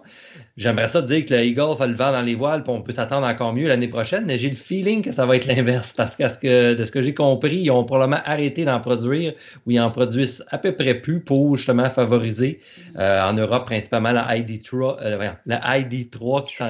J'aimerais 0.56 0.88
ça 0.88 1.02
dire 1.02 1.26
que 1.26 1.34
le 1.34 1.44
Eagle 1.44 1.76
fait 1.76 1.88
le 1.88 1.96
vent 1.96 2.12
dans 2.12 2.22
les 2.22 2.36
voiles, 2.36 2.64
puis 2.64 2.72
on 2.72 2.82
peut 2.82 2.92
s'attendre 2.92 3.26
encore 3.26 3.54
mieux 3.54 3.68
l'année 3.68 3.88
prochaine, 3.88 4.26
mais 4.26 4.38
j'ai 4.38 4.52
le 4.52 4.56
feeling 4.56 5.02
que 5.02 5.12
ça 5.12 5.26
va 5.26 5.36
être 5.36 5.48
l'inverse, 5.48 5.92
parce 5.94 6.16
que, 6.16 6.76
de 6.76 6.84
ce 6.84 6.92
que 6.92 7.02
j'ai 7.02 7.16
compris, 7.16 7.58
ils 7.58 7.72
ont 7.72 7.84
probablement 7.84 8.22
arrêté 8.24 8.64
d'en 8.64 8.80
produire, 8.80 9.34
ou 9.66 9.72
ils 9.72 9.80
en 9.80 9.90
produisent 9.90 10.46
à 10.50 10.60
peu 10.60 10.72
près 10.72 10.94
plus 10.94 11.22
pour 11.22 11.56
justement 11.56 11.90
favoriser 11.90 12.60
euh, 12.98 13.24
en 13.24 13.34
Europe 13.34 13.66
principalement 13.66 14.12
la 14.12 14.38
ID3, 14.38 14.98
euh, 15.02 15.30
la 15.48 15.80
ID3 15.80 16.46
qui 16.46 16.64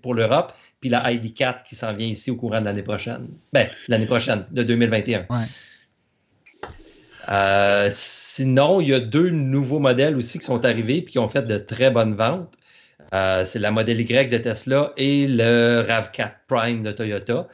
pour 0.00 0.14
l'Europe, 0.14 0.52
puis 0.80 0.88
la 0.88 1.12
ID4 1.12 1.64
qui 1.64 1.74
s'en 1.74 1.92
vient 1.94 2.06
ici 2.06 2.30
au 2.30 2.36
courant 2.36 2.60
de 2.60 2.66
l'année 2.66 2.82
prochaine. 2.82 3.28
Ben, 3.52 3.68
l'année 3.88 4.06
prochaine, 4.06 4.44
de 4.50 4.62
2021. 4.62 5.26
Euh, 7.28 7.88
sinon, 7.90 8.80
il 8.80 8.88
y 8.88 8.94
a 8.94 9.00
deux 9.00 9.30
nouveaux 9.30 9.78
modèles 9.78 10.16
aussi 10.16 10.38
qui 10.38 10.44
sont 10.44 10.64
arrivés 10.64 10.98
et 10.98 11.04
qui 11.04 11.18
ont 11.18 11.28
fait 11.28 11.42
de 11.42 11.58
très 11.58 11.90
bonnes 11.90 12.14
ventes. 12.14 12.52
Euh, 13.14 13.44
c'est 13.44 13.58
la 13.58 13.70
modèle 13.70 14.00
Y 14.00 14.30
de 14.30 14.38
Tesla 14.38 14.92
et 14.96 15.26
le 15.26 15.82
RAV4 15.82 16.30
Prime 16.48 16.82
de 16.82 16.90
Toyota. 16.92 17.48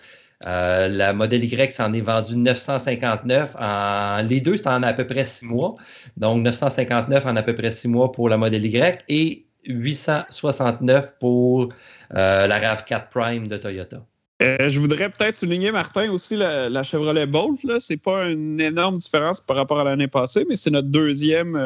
Euh, 0.46 0.86
la 0.88 1.12
modèle 1.12 1.44
Y 1.44 1.72
s'en 1.72 1.92
est 1.92 2.00
vendu 2.00 2.36
959. 2.36 3.56
En... 3.58 4.22
Les 4.22 4.40
deux, 4.40 4.56
c'est 4.56 4.68
en 4.68 4.82
à 4.82 4.92
peu 4.92 5.06
près 5.06 5.24
six 5.24 5.46
mois. 5.46 5.74
Donc, 6.16 6.42
959 6.42 7.26
en 7.26 7.36
à 7.36 7.42
peu 7.42 7.54
près 7.54 7.70
six 7.70 7.88
mois 7.88 8.12
pour 8.12 8.28
la 8.28 8.36
modèle 8.36 8.64
Y 8.64 9.04
et 9.08 9.46
869 9.66 11.18
pour 11.18 11.72
euh, 12.14 12.46
la 12.46 12.60
RAV4 12.60 13.08
Prime 13.10 13.48
de 13.48 13.56
Toyota. 13.56 14.04
je 14.40 14.78
voudrais 14.78 15.10
peut-être 15.10 15.34
souligner, 15.34 15.72
Martin, 15.72 16.08
aussi 16.12 16.36
la, 16.36 16.82
Chevrolet 16.84 17.26
Bolt. 17.26 17.58
Ce 17.60 17.92
n'est 17.92 17.96
pas 17.96 18.28
une 18.28 18.60
énorme 18.60 18.98
différence 18.98 19.40
par 19.40 19.56
rapport 19.56 19.80
à 19.80 19.84
l'année 19.84 20.06
passée, 20.06 20.46
mais 20.48 20.54
c'est 20.54 20.70
notre 20.70 20.88
deuxième 20.88 21.60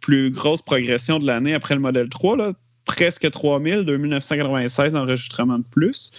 plus 0.00 0.30
grosse 0.30 0.62
progression 0.62 1.18
de 1.18 1.26
l'année 1.26 1.52
après 1.52 1.74
le 1.74 1.82
modèle 1.82 2.08
3. 2.08 2.36
Là 2.38 2.52
presque 2.88 3.30
3000, 3.30 3.84
2996 3.84 4.96
enregistrements 4.96 5.58
de 5.58 5.64
plus. 5.70 6.10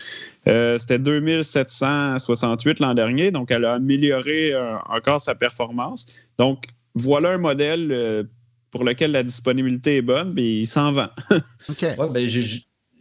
Euh, 0.47 0.77
c'était 0.77 0.99
2768 0.99 2.79
l'an 2.79 2.93
dernier, 2.93 3.31
donc 3.31 3.51
elle 3.51 3.65
a 3.65 3.73
amélioré 3.73 4.53
euh, 4.53 4.77
encore 4.87 5.19
sa 5.19 5.35
performance. 5.35 6.05
Donc, 6.37 6.67
voilà 6.93 7.31
un 7.31 7.37
modèle 7.37 7.91
euh, 7.91 8.23
pour 8.71 8.83
lequel 8.83 9.11
la 9.11 9.23
disponibilité 9.23 9.97
est 9.97 10.01
bonne, 10.01 10.31
mais 10.33 10.59
il 10.59 10.67
s'en 10.67 10.91
vend. 10.91 11.09
OK. 11.69 11.85
Ben, 12.13 12.29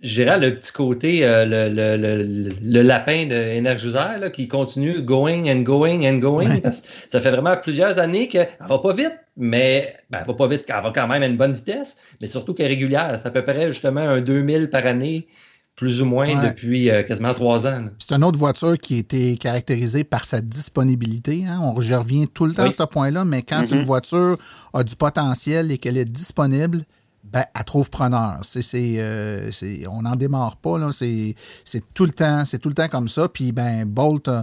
dirais 0.06 0.38
le 0.38 0.54
petit 0.54 0.72
côté, 0.72 1.24
euh, 1.24 1.44
le, 1.44 1.68
le, 1.74 1.96
le, 1.96 2.54
le, 2.60 2.82
lapin 2.82 3.26
de 3.26 4.20
là, 4.20 4.30
qui 4.30 4.46
continue 4.46 5.02
going 5.02 5.50
and 5.50 5.62
going 5.62 6.08
and 6.08 6.18
going. 6.18 6.60
Ça 7.10 7.20
fait 7.20 7.30
vraiment 7.30 7.56
plusieurs 7.56 7.98
années 7.98 8.28
qu'elle 8.28 8.48
ne 8.60 8.68
va 8.68 8.78
pas 8.78 8.92
vite, 8.92 9.18
mais 9.36 9.96
ben, 10.10 10.18
elle 10.20 10.26
va 10.26 10.34
pas 10.34 10.46
vite, 10.46 10.64
elle 10.68 10.82
va 10.82 10.92
quand 10.94 11.08
même 11.08 11.22
à 11.22 11.26
une 11.26 11.36
bonne 11.36 11.54
vitesse, 11.54 11.98
mais 12.20 12.28
surtout 12.28 12.54
qu'elle 12.54 12.66
est 12.66 12.74
régulière. 12.74 13.18
C'est 13.20 13.26
à 13.26 13.30
peu 13.30 13.42
près 13.42 13.72
justement 13.72 14.00
un 14.00 14.20
2000 14.20 14.70
par 14.70 14.86
année 14.86 15.26
plus 15.74 16.02
ou 16.02 16.06
moins 16.06 16.44
depuis 16.44 16.90
euh, 16.90 17.04
quasiment 17.04 17.34
trois 17.34 17.66
ans. 17.66 17.86
C'est 18.00 18.12
une 18.14 18.24
autre 18.24 18.38
voiture 18.38 18.76
qui 18.78 18.96
a 18.96 18.98
été 18.98 19.36
caractérisée 19.36 20.02
par 20.02 20.24
sa 20.24 20.40
disponibilité. 20.40 21.44
Hein. 21.46 21.60
On, 21.62 21.80
je 21.80 21.94
reviens 21.94 22.26
tout 22.26 22.46
le 22.46 22.54
temps 22.54 22.64
à 22.64 22.72
ce 22.72 22.82
point-là, 22.82 23.24
mais 23.24 23.42
quand 23.42 23.62
mm-hmm. 23.62 23.74
une 23.76 23.84
voiture 23.84 24.38
a 24.74 24.82
du 24.82 24.96
potentiel 24.96 25.70
et 25.70 25.78
qu'elle 25.78 25.96
est 25.96 26.04
disponible, 26.04 26.84
ben, 27.32 27.44
elle 27.54 27.64
trouve 27.64 27.90
preneur. 27.90 28.38
C'est, 28.42 28.62
euh, 28.74 29.50
on 29.90 30.02
n'en 30.02 30.16
démarre 30.16 30.56
pas. 30.56 30.78
Là. 30.78 30.90
C'est, 30.92 31.34
tout 31.92 32.06
le 32.06 32.12
temps, 32.12 32.44
c'est 32.44 32.58
tout 32.58 32.68
le 32.68 32.74
temps 32.74 32.88
comme 32.88 33.08
ça. 33.08 33.28
Puis 33.28 33.52
ben, 33.52 33.84
Bolt, 33.84 34.28
euh, 34.28 34.42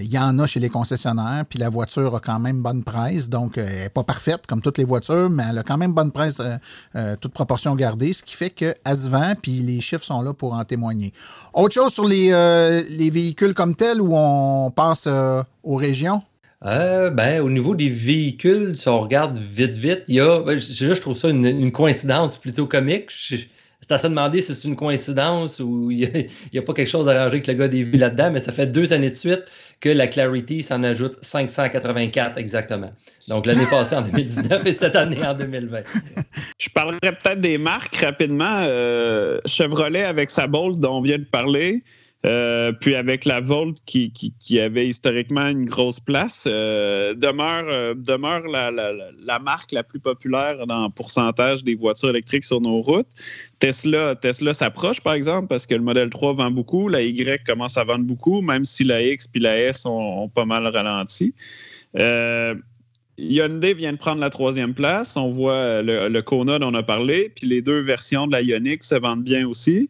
il 0.00 0.10
y 0.10 0.18
en 0.18 0.38
a 0.38 0.46
chez 0.46 0.60
les 0.60 0.68
concessionnaires. 0.68 1.44
Puis 1.48 1.58
la 1.58 1.68
voiture 1.68 2.14
a 2.14 2.20
quand 2.20 2.38
même 2.38 2.60
bonne 2.60 2.84
presse. 2.84 3.28
Donc, 3.28 3.56
elle 3.56 3.64
n'est 3.64 3.88
pas 3.88 4.02
parfaite 4.02 4.46
comme 4.46 4.60
toutes 4.60 4.78
les 4.78 4.84
voitures, 4.84 5.30
mais 5.30 5.44
elle 5.48 5.58
a 5.58 5.62
quand 5.62 5.78
même 5.78 5.92
bonne 5.92 6.12
presse, 6.12 6.40
euh, 6.94 7.16
toute 7.20 7.32
proportion 7.32 7.74
gardée. 7.74 8.12
Ce 8.12 8.22
qui 8.22 8.34
fait 8.34 8.50
qu'elle 8.50 8.76
se 8.84 9.08
vend, 9.08 9.34
puis 9.40 9.60
les 9.60 9.80
chiffres 9.80 10.04
sont 10.04 10.20
là 10.20 10.34
pour 10.34 10.52
en 10.52 10.64
témoigner. 10.64 11.12
Autre 11.54 11.74
chose 11.74 11.92
sur 11.92 12.06
les, 12.06 12.30
les 12.88 13.10
véhicules 13.10 13.54
comme 13.54 13.74
tels 13.74 14.00
où 14.00 14.14
on 14.14 14.70
passe 14.70 15.06
aux 15.06 15.76
régions? 15.76 16.22
Euh, 16.64 17.10
ben, 17.10 17.42
au 17.42 17.50
niveau 17.50 17.74
des 17.74 17.90
véhicules, 17.90 18.74
si 18.74 18.88
on 18.88 19.00
regarde 19.00 19.36
vite, 19.36 19.76
vite, 19.76 20.04
il 20.08 20.14
y 20.14 20.20
a. 20.20 20.40
Ben, 20.40 20.56
je, 20.56 20.94
je, 20.94 21.00
trouve 21.00 21.16
ça 21.16 21.28
une, 21.28 21.70
coïncidence 21.72 22.38
plutôt 22.38 22.66
comique. 22.66 23.10
C'est 23.10 23.92
à 23.92 23.98
se 23.98 24.06
demander 24.06 24.40
si 24.40 24.54
c'est 24.54 24.66
une 24.66 24.76
coïncidence 24.76 25.60
ou 25.60 25.90
il 25.90 26.26
n'y 26.52 26.58
a, 26.58 26.62
pas 26.62 26.72
quelque 26.72 26.88
chose 26.88 27.06
à 27.06 27.12
arranger 27.12 27.26
avec 27.26 27.46
le 27.46 27.52
gars 27.52 27.68
des 27.68 27.82
vues 27.82 27.98
là-dedans, 27.98 28.30
mais 28.30 28.40
ça 28.40 28.50
fait 28.50 28.66
deux 28.66 28.94
années 28.94 29.10
de 29.10 29.14
suite 29.14 29.42
que 29.80 29.90
la 29.90 30.06
Clarity 30.06 30.62
s'en 30.62 30.82
ajoute 30.84 31.18
584 31.20 32.38
exactement. 32.38 32.90
Donc 33.28 33.44
l'année 33.44 33.66
passée 33.70 33.96
en 33.96 34.00
2019 34.12 34.64
et 34.64 34.72
cette 34.72 34.96
année 34.96 35.22
en 35.22 35.34
2020. 35.34 35.82
Je 36.58 36.70
parlerai 36.70 36.98
peut-être 37.00 37.42
des 37.42 37.58
marques 37.58 37.96
rapidement. 37.96 38.60
Euh, 38.62 39.38
Chevrolet 39.44 40.04
avec 40.04 40.30
sa 40.30 40.46
Bolt 40.46 40.80
dont 40.80 40.96
on 40.96 41.02
vient 41.02 41.18
de 41.18 41.24
parler. 41.24 41.82
Euh, 42.24 42.72
puis 42.72 42.94
avec 42.94 43.26
la 43.26 43.40
Volt 43.40 43.76
qui, 43.84 44.10
avait 44.58 44.88
historiquement 44.88 45.46
une 45.46 45.66
grosse 45.66 46.00
place, 46.00 46.46
euh, 46.46 47.12
demeure, 47.14 47.66
euh, 47.68 47.94
demeure 47.94 48.46
la, 48.46 49.38
marque 49.40 49.72
la 49.72 49.82
plus 49.82 50.00
populaire 50.00 50.66
dans 50.66 50.84
le 50.84 50.90
pourcentage 50.90 51.64
des 51.64 51.74
voitures 51.74 52.10
électriques 52.10 52.44
sur 52.44 52.62
nos 52.62 52.80
routes. 52.80 53.08
Tesla, 53.58 54.16
Tesla 54.16 54.54
s'approche, 54.54 55.00
par 55.02 55.12
exemple, 55.14 55.48
parce 55.48 55.66
que 55.66 55.74
le 55.74 55.82
modèle 55.82 56.08
3 56.08 56.34
vend 56.34 56.50
beaucoup, 56.50 56.88
la 56.88 57.02
Y 57.02 57.44
commence 57.44 57.76
à 57.76 57.84
vendre 57.84 58.04
beaucoup, 58.04 58.40
même 58.40 58.64
si 58.64 58.84
la 58.84 59.02
X 59.02 59.26
puis 59.26 59.40
la 59.40 59.58
S 59.58 59.84
ont, 59.84 60.28
pas 60.28 60.46
mal 60.46 60.66
ralenti. 60.66 61.34
Hyundai 63.16 63.74
vient 63.74 63.92
de 63.92 63.98
prendre 63.98 64.20
la 64.20 64.30
troisième 64.30 64.74
place. 64.74 65.16
On 65.16 65.28
voit 65.30 65.82
le, 65.82 66.08
le 66.08 66.22
Kona 66.22 66.58
dont 66.58 66.72
on 66.72 66.74
a 66.74 66.82
parlé, 66.82 67.30
puis 67.36 67.46
les 67.46 67.62
deux 67.62 67.80
versions 67.80 68.26
de 68.26 68.32
la 68.32 68.40
Ioniq 68.40 68.82
se 68.82 68.94
vendent 68.94 69.22
bien 69.22 69.46
aussi. 69.46 69.88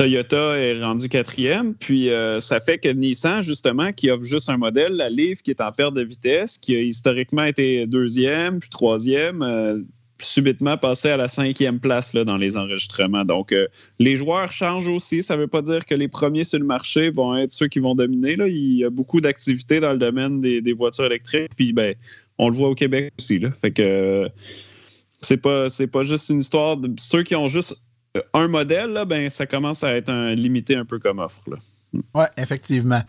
Toyota 0.00 0.56
est 0.56 0.82
rendu 0.82 1.10
quatrième. 1.10 1.74
Puis 1.74 2.08
euh, 2.08 2.40
ça 2.40 2.58
fait 2.58 2.78
que 2.78 2.88
Nissan, 2.88 3.42
justement, 3.42 3.92
qui 3.92 4.10
offre 4.10 4.24
juste 4.24 4.48
un 4.48 4.56
modèle, 4.56 4.94
la 4.94 5.10
Leaf, 5.10 5.42
qui 5.42 5.50
est 5.50 5.60
en 5.60 5.72
perte 5.72 5.92
de 5.92 6.00
vitesse, 6.00 6.56
qui 6.56 6.74
a 6.74 6.80
historiquement 6.80 7.44
été 7.44 7.86
deuxième, 7.86 8.60
puis 8.60 8.70
troisième, 8.70 9.42
euh, 9.42 9.82
subitement 10.18 10.78
passé 10.78 11.10
à 11.10 11.18
la 11.18 11.28
cinquième 11.28 11.80
place 11.80 12.14
dans 12.14 12.38
les 12.38 12.56
enregistrements. 12.56 13.26
Donc, 13.26 13.52
euh, 13.52 13.66
les 13.98 14.16
joueurs 14.16 14.50
changent 14.54 14.88
aussi. 14.88 15.22
Ça 15.22 15.36
ne 15.36 15.42
veut 15.42 15.48
pas 15.48 15.60
dire 15.60 15.84
que 15.84 15.94
les 15.94 16.08
premiers 16.08 16.44
sur 16.44 16.58
le 16.58 16.64
marché 16.64 17.10
vont 17.10 17.36
être 17.36 17.52
ceux 17.52 17.68
qui 17.68 17.78
vont 17.78 17.94
dominer. 17.94 18.36
Il 18.48 18.78
y 18.78 18.84
a 18.86 18.88
beaucoup 18.88 19.20
d'activités 19.20 19.80
dans 19.80 19.92
le 19.92 19.98
domaine 19.98 20.40
des, 20.40 20.72
voitures 20.72 21.04
électriques. 21.04 21.50
Puis, 21.56 21.74
ben, 21.74 21.94
on 22.38 22.48
le 22.48 22.56
voit 22.56 22.70
au 22.70 22.74
Québec 22.74 23.12
aussi. 23.18 23.38
Là. 23.38 23.50
Fait 23.60 23.70
que 23.70 24.30
c'est 25.20 25.36
pas, 25.36 25.66
pas 25.92 26.02
juste 26.04 26.30
une 26.30 26.38
histoire 26.38 26.78
de 26.78 26.90
ceux 26.98 27.22
qui 27.22 27.36
ont 27.36 27.48
juste 27.48 27.76
un 28.34 28.48
modèle, 28.48 28.90
là, 28.90 29.04
ben, 29.04 29.30
ça 29.30 29.46
commence 29.46 29.84
à 29.84 29.94
être 29.94 30.10
un, 30.10 30.34
limité 30.34 30.76
un 30.76 30.84
peu 30.84 30.98
comme 30.98 31.18
offre. 31.18 31.40
Oui, 31.92 32.24
effectivement. 32.36 33.02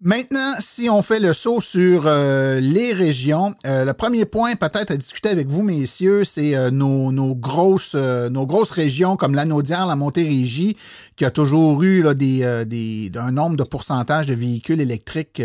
Maintenant, 0.00 0.54
si 0.60 0.88
on 0.88 1.02
fait 1.02 1.18
le 1.18 1.32
saut 1.32 1.60
sur 1.60 2.04
euh, 2.06 2.60
les 2.60 2.92
régions, 2.92 3.56
euh, 3.66 3.84
le 3.84 3.92
premier 3.94 4.26
point 4.26 4.54
peut-être 4.54 4.92
à 4.92 4.96
discuter 4.96 5.28
avec 5.28 5.48
vous, 5.48 5.64
messieurs, 5.64 6.22
c'est 6.22 6.54
euh, 6.54 6.70
nos, 6.70 7.10
nos, 7.10 7.34
grosses, 7.34 7.96
nos 7.96 8.46
grosses 8.46 8.70
régions 8.70 9.16
comme 9.16 9.34
l'Anaudière, 9.34 9.86
la 9.86 9.96
Montérégie, 9.96 10.76
qui 11.16 11.24
a 11.24 11.32
toujours 11.32 11.82
eu 11.82 12.02
là, 12.02 12.14
des, 12.14 12.64
des, 12.64 13.10
un 13.16 13.32
nombre 13.32 13.56
de 13.56 13.64
pourcentage 13.64 14.26
de 14.26 14.34
véhicules 14.34 14.80
électriques 14.80 15.42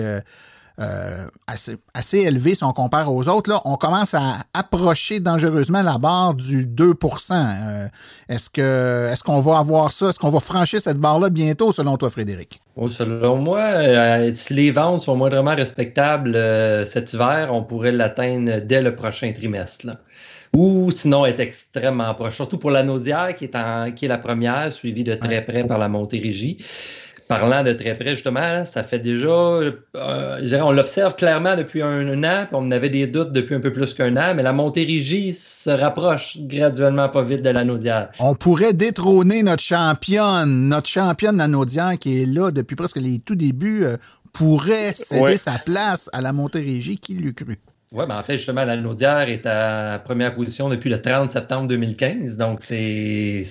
euh, 0.79 1.27
assez, 1.45 1.77
assez 1.93 2.19
élevé 2.19 2.55
si 2.55 2.63
on 2.63 2.73
compare 2.73 3.13
aux 3.13 3.27
autres. 3.29 3.47
Là, 3.47 3.61
on 3.63 3.75
commence 3.75 4.15
à 4.15 4.37
approcher 4.55 5.19
dangereusement 5.19 5.83
la 5.83 5.99
barre 5.99 6.33
du 6.33 6.65
2 6.65 6.93
euh, 7.31 7.87
Est-ce 8.27 8.49
que 8.49 9.09
est-ce 9.11 9.23
qu'on 9.23 9.39
va 9.39 9.59
avoir 9.59 9.91
ça? 9.91 10.09
Est-ce 10.09 10.17
qu'on 10.17 10.29
va 10.29 10.39
franchir 10.39 10.81
cette 10.81 10.97
barre-là 10.97 11.29
bientôt, 11.29 11.71
selon 11.71 11.95
toi, 11.97 12.09
Frédéric? 12.09 12.59
selon 12.89 13.37
moi, 13.37 13.59
euh, 13.59 14.31
si 14.33 14.55
les 14.55 14.71
ventes 14.71 15.01
sont 15.01 15.15
moindrement 15.15 15.55
respectables 15.55 16.33
cet 16.87 17.13
hiver, 17.13 17.49
on 17.51 17.61
pourrait 17.61 17.91
l'atteindre 17.91 18.59
dès 18.61 18.81
le 18.81 18.95
prochain 18.95 19.31
trimestre. 19.31 19.87
Ou 20.55 20.91
sinon 20.91 21.25
être 21.25 21.39
extrêmement 21.39 22.13
proche, 22.15 22.35
surtout 22.35 22.57
pour 22.57 22.71
la 22.71 22.83
Naudière 22.83 23.35
qui 23.35 23.45
est, 23.45 23.55
en, 23.55 23.91
qui 23.91 24.05
est 24.05 24.07
la 24.07 24.19
première, 24.19 24.71
suivie 24.71 25.03
de 25.03 25.13
très 25.15 25.43
près 25.43 25.63
par 25.63 25.77
la 25.77 25.87
Montérégie 25.87 26.57
parlant 27.39 27.63
de 27.63 27.73
très 27.73 27.95
près, 27.95 28.11
justement, 28.11 28.63
ça 28.63 28.83
fait 28.83 28.99
déjà, 28.99 29.27
euh, 29.27 30.59
on 30.61 30.71
l'observe 30.71 31.15
clairement 31.15 31.55
depuis 31.55 31.81
un, 31.81 32.23
an, 32.23 32.45
puis 32.45 32.53
on 32.53 32.69
avait 32.71 32.89
des 32.89 33.07
doutes 33.07 33.31
depuis 33.31 33.55
un 33.55 33.59
peu 33.59 33.73
plus 33.73 33.93
qu'un 33.93 34.15
an, 34.17 34.33
mais 34.35 34.43
la 34.43 34.53
Montérégie 34.53 35.33
se 35.33 35.69
rapproche 35.69 36.37
graduellement 36.41 37.09
pas 37.09 37.23
vite 37.23 37.41
de 37.41 37.49
la 37.49 37.63
Naudière. 37.63 38.09
On 38.19 38.35
pourrait 38.35 38.73
détrôner 38.73 39.41
notre 39.41 39.63
championne, 39.63 40.69
notre 40.69 40.87
championne 40.87 41.37
la 41.37 41.47
Naudière 41.47 41.97
qui 41.99 42.21
est 42.21 42.25
là 42.25 42.51
depuis 42.51 42.75
presque 42.75 42.97
les 42.97 43.19
tout 43.19 43.35
débuts, 43.35 43.85
euh, 43.85 43.97
pourrait 44.31 44.93
céder 44.95 45.37
sa 45.37 45.57
place 45.57 46.09
à 46.13 46.21
la 46.21 46.33
Montérégie, 46.33 46.97
qui 46.97 47.15
l'eût 47.15 47.33
cru? 47.33 47.57
Oui, 47.91 48.05
ben 48.07 48.17
en 48.17 48.23
fait, 48.23 48.37
justement, 48.37 48.65
la 48.65 48.77
Naudière 48.77 49.29
est 49.29 49.45
à 49.45 49.99
première 50.03 50.33
position 50.35 50.69
depuis 50.69 50.89
le 50.89 51.01
30 51.01 51.31
septembre 51.31 51.67
2015, 51.67 52.37
donc 52.37 52.61
c'est 52.61 53.43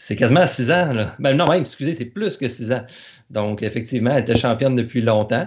c'est 0.00 0.16
quasiment 0.16 0.46
six 0.46 0.70
ans. 0.70 0.94
Là. 0.94 1.14
Ben, 1.18 1.36
non, 1.36 1.46
même, 1.46 1.60
excusez, 1.60 1.92
c'est 1.92 2.06
plus 2.06 2.38
que 2.38 2.48
six 2.48 2.72
ans. 2.72 2.86
Donc, 3.28 3.62
effectivement, 3.62 4.12
elle 4.12 4.22
était 4.22 4.34
championne 4.34 4.74
depuis 4.74 5.02
longtemps. 5.02 5.46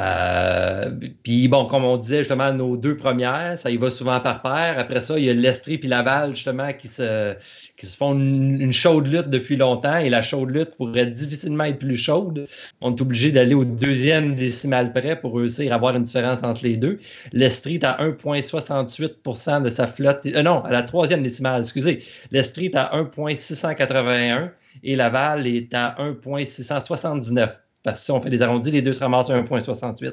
Euh, 0.00 0.90
puis 1.22 1.48
bon, 1.48 1.66
comme 1.66 1.84
on 1.84 1.98
disait 1.98 2.18
justement, 2.18 2.52
nos 2.52 2.76
deux 2.76 2.96
premières, 2.96 3.58
ça 3.58 3.70
y 3.70 3.76
va 3.76 3.90
souvent 3.90 4.20
par 4.20 4.40
paire. 4.40 4.76
Après 4.78 5.00
ça, 5.02 5.18
il 5.18 5.24
y 5.24 5.30
a 5.30 5.34
l'Estrie 5.34 5.76
puis 5.76 5.88
Laval 5.88 6.34
justement 6.34 6.72
qui 6.72 6.88
se, 6.88 7.34
qui 7.76 7.86
se 7.86 7.96
font 7.96 8.14
une, 8.14 8.72
chaude 8.72 9.06
lutte 9.06 9.28
depuis 9.28 9.56
longtemps 9.56 9.98
et 9.98 10.08
la 10.08 10.22
chaude 10.22 10.50
lutte 10.50 10.76
pourrait 10.76 11.06
difficilement 11.06 11.64
être 11.64 11.78
plus 11.78 11.96
chaude. 11.96 12.46
On 12.80 12.94
est 12.94 13.00
obligé 13.02 13.32
d'aller 13.32 13.54
au 13.54 13.66
deuxième 13.66 14.34
décimal 14.34 14.92
près 14.92 15.20
pour 15.20 15.36
réussir 15.36 15.72
à 15.72 15.74
avoir 15.74 15.94
une 15.94 16.04
différence 16.04 16.42
entre 16.42 16.64
les 16.64 16.78
deux. 16.78 16.98
L'Estrie 17.32 17.74
est 17.74 17.84
à 17.84 17.98
1,68% 18.00 19.62
de 19.62 19.68
sa 19.68 19.86
flotte. 19.86 20.26
Euh, 20.26 20.42
non, 20.42 20.64
à 20.64 20.70
la 20.70 20.82
troisième 20.82 21.22
décimale, 21.22 21.60
excusez. 21.60 22.02
L'Estrie 22.30 22.66
est 22.66 22.76
à 22.76 22.92
1,681 22.94 24.52
et 24.84 24.96
Laval 24.96 25.46
est 25.46 25.74
à 25.74 25.96
1,679 25.98 27.60
parce 27.82 28.00
que 28.00 28.04
si 28.04 28.10
on 28.12 28.20
fait 28.20 28.30
des 28.30 28.42
arrondis, 28.42 28.70
les 28.70 28.82
deux 28.82 28.92
se 28.92 29.00
ramassent 29.00 29.30
à 29.30 29.40
1,68. 29.40 30.12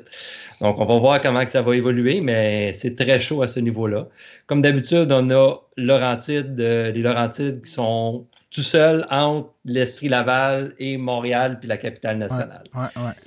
Donc, 0.61 0.79
on 0.79 0.85
va 0.85 0.97
voir 0.97 1.21
comment 1.21 1.43
que 1.45 1.51
ça 1.51 1.61
va 1.61 1.75
évoluer, 1.75 2.21
mais 2.21 2.73
c'est 2.73 2.95
très 2.95 3.19
chaud 3.19 3.43
à 3.43 3.47
ce 3.47 3.59
niveau-là. 3.59 4.07
Comme 4.47 4.61
d'habitude, 4.61 5.11
on 5.11 5.29
a 5.29 5.55
Laurentides, 5.77 6.59
euh, 6.59 6.91
les 6.91 7.01
Laurentides 7.01 7.61
qui 7.63 7.71
sont 7.71 8.25
tout 8.51 8.61
seuls 8.61 9.05
entre 9.11 9.51
l'Estrie 9.65 10.09
Laval 10.09 10.73
et 10.79 10.97
Montréal, 10.97 11.59
puis 11.59 11.69
la 11.69 11.77
capitale 11.77 12.17
nationale. 12.17 12.63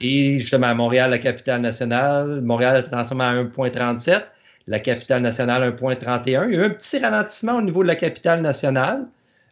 Et 0.01 0.41
justement, 0.41 0.67
à 0.67 0.75
Montréal, 0.75 1.11
la 1.11 1.19
capitale 1.19 1.61
nationale, 1.61 2.41
Montréal 2.41 2.85
est 2.85 2.95
en 2.95 3.05
ce 3.05 3.15
moment 3.15 3.31
à 3.31 3.35
1,37, 3.35 4.23
la 4.67 4.81
capitale 4.81 5.23
nationale 5.23 5.63
1,31. 5.77 6.25
Il 6.27 6.33
y 6.33 6.37
a 6.37 6.45
eu 6.45 6.65
un 6.65 6.71
petit 6.71 6.99
ralentissement 6.99 7.59
au 7.59 7.63
niveau 7.63 7.83
de 7.83 7.89
la 7.89 7.97
capitale 7.97 8.43
nationale. 8.43 9.07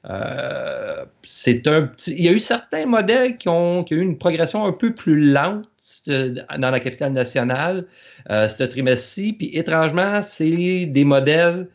Euh, 0.09 1.05
c'est 1.27 1.69
un 1.69 1.83
petit. 1.83 2.13
Il 2.13 2.25
y 2.25 2.29
a 2.29 2.33
eu 2.33 2.41
certains 2.41 2.87
modèles 2.87 3.37
qui 3.37 3.49
ont, 3.49 3.85
eu 3.91 4.01
une 4.01 4.17
progression 4.17 4.65
un 4.65 4.73
peu 4.73 4.95
plus 4.95 5.31
lente 5.31 5.69
euh, 6.09 6.37
dans 6.59 6.71
la 6.71 6.81
capitale 6.81 7.13
nationale 7.13 7.87
euh, 8.31 8.49
ce 8.49 8.65
trimestre-ci. 8.65 9.35
Puis 9.35 9.51
étrangement, 9.55 10.23
c'est 10.23 10.87
des 10.87 11.05
modèles 11.05 11.69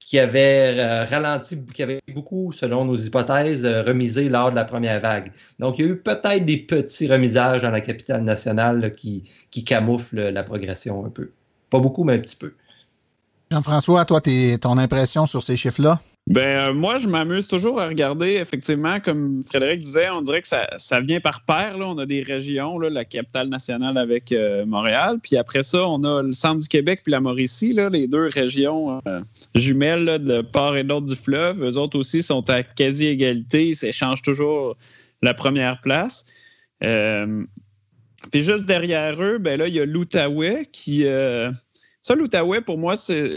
qui 0.00 0.18
avaient 0.18 1.04
ralenti, 1.04 1.56
qui 1.72 1.84
avaient 1.84 2.00
beaucoup, 2.12 2.50
selon 2.50 2.84
nos 2.84 2.96
hypothèses, 2.96 3.64
remisé 3.64 4.28
lors 4.28 4.50
de 4.50 4.56
la 4.56 4.64
première 4.64 4.98
vague. 5.00 5.30
Donc, 5.60 5.78
il 5.78 5.84
y 5.84 5.88
a 5.88 5.92
eu 5.92 5.96
peut-être 5.98 6.44
des 6.44 6.56
petits 6.56 7.06
remisages 7.06 7.62
dans 7.62 7.70
la 7.70 7.80
capitale 7.80 8.24
nationale 8.24 8.92
qui, 8.96 9.30
qui 9.52 9.62
camouflent 9.62 10.30
la 10.30 10.42
progression 10.42 11.06
un 11.06 11.10
peu. 11.10 11.30
Pas 11.68 11.78
beaucoup, 11.78 12.02
mais 12.02 12.14
un 12.14 12.18
petit 12.18 12.34
peu. 12.34 12.54
Jean-François, 13.52 14.04
toi, 14.04 14.20
ton 14.20 14.78
impression 14.78 15.26
sur 15.26 15.44
ces 15.44 15.56
chiffres-là? 15.56 16.00
Ben, 16.26 16.68
euh, 16.68 16.72
moi, 16.72 16.96
je 16.98 17.08
m'amuse 17.08 17.48
toujours 17.48 17.80
à 17.80 17.88
regarder, 17.88 18.34
effectivement, 18.34 19.00
comme 19.00 19.42
Frédéric 19.42 19.80
disait, 19.80 20.10
on 20.10 20.22
dirait 20.22 20.42
que 20.42 20.46
ça, 20.46 20.68
ça 20.76 21.00
vient 21.00 21.18
par 21.18 21.44
paire. 21.44 21.76
Là. 21.76 21.88
On 21.88 21.98
a 21.98 22.06
des 22.06 22.22
régions, 22.22 22.78
là, 22.78 22.88
la 22.88 23.04
capitale 23.04 23.48
nationale 23.48 23.98
avec 23.98 24.30
euh, 24.30 24.64
Montréal. 24.64 25.18
Puis 25.20 25.36
après 25.36 25.62
ça, 25.64 25.88
on 25.88 26.04
a 26.04 26.22
le 26.22 26.32
centre 26.32 26.60
du 26.60 26.68
Québec 26.68 27.00
puis 27.02 27.10
la 27.10 27.20
Mauricie, 27.20 27.72
là, 27.72 27.88
les 27.88 28.06
deux 28.06 28.28
régions 28.28 29.00
euh, 29.08 29.20
jumelles 29.56 30.22
de 30.22 30.40
part 30.42 30.76
et 30.76 30.84
d'autre 30.84 31.06
du 31.06 31.16
fleuve. 31.16 31.64
Eux 31.64 31.78
autres 31.78 31.98
aussi 31.98 32.22
sont 32.22 32.48
à 32.48 32.62
quasi-égalité. 32.62 33.68
Ils 33.68 33.76
s'échangent 33.76 34.22
toujours 34.22 34.76
la 35.22 35.34
première 35.34 35.80
place. 35.80 36.24
puis 36.80 38.42
juste 38.42 38.66
derrière 38.66 39.20
eux, 39.20 39.38
ben 39.38 39.58
là, 39.58 39.66
il 39.66 39.74
y 39.74 39.80
a 39.80 39.84
l'Outaouais 39.84 40.68
qui. 40.70 41.06
ça, 42.02 42.14
l'Outaouais, 42.14 42.60
pour 42.60 42.78
moi, 42.78 42.94
c'est 42.94 43.30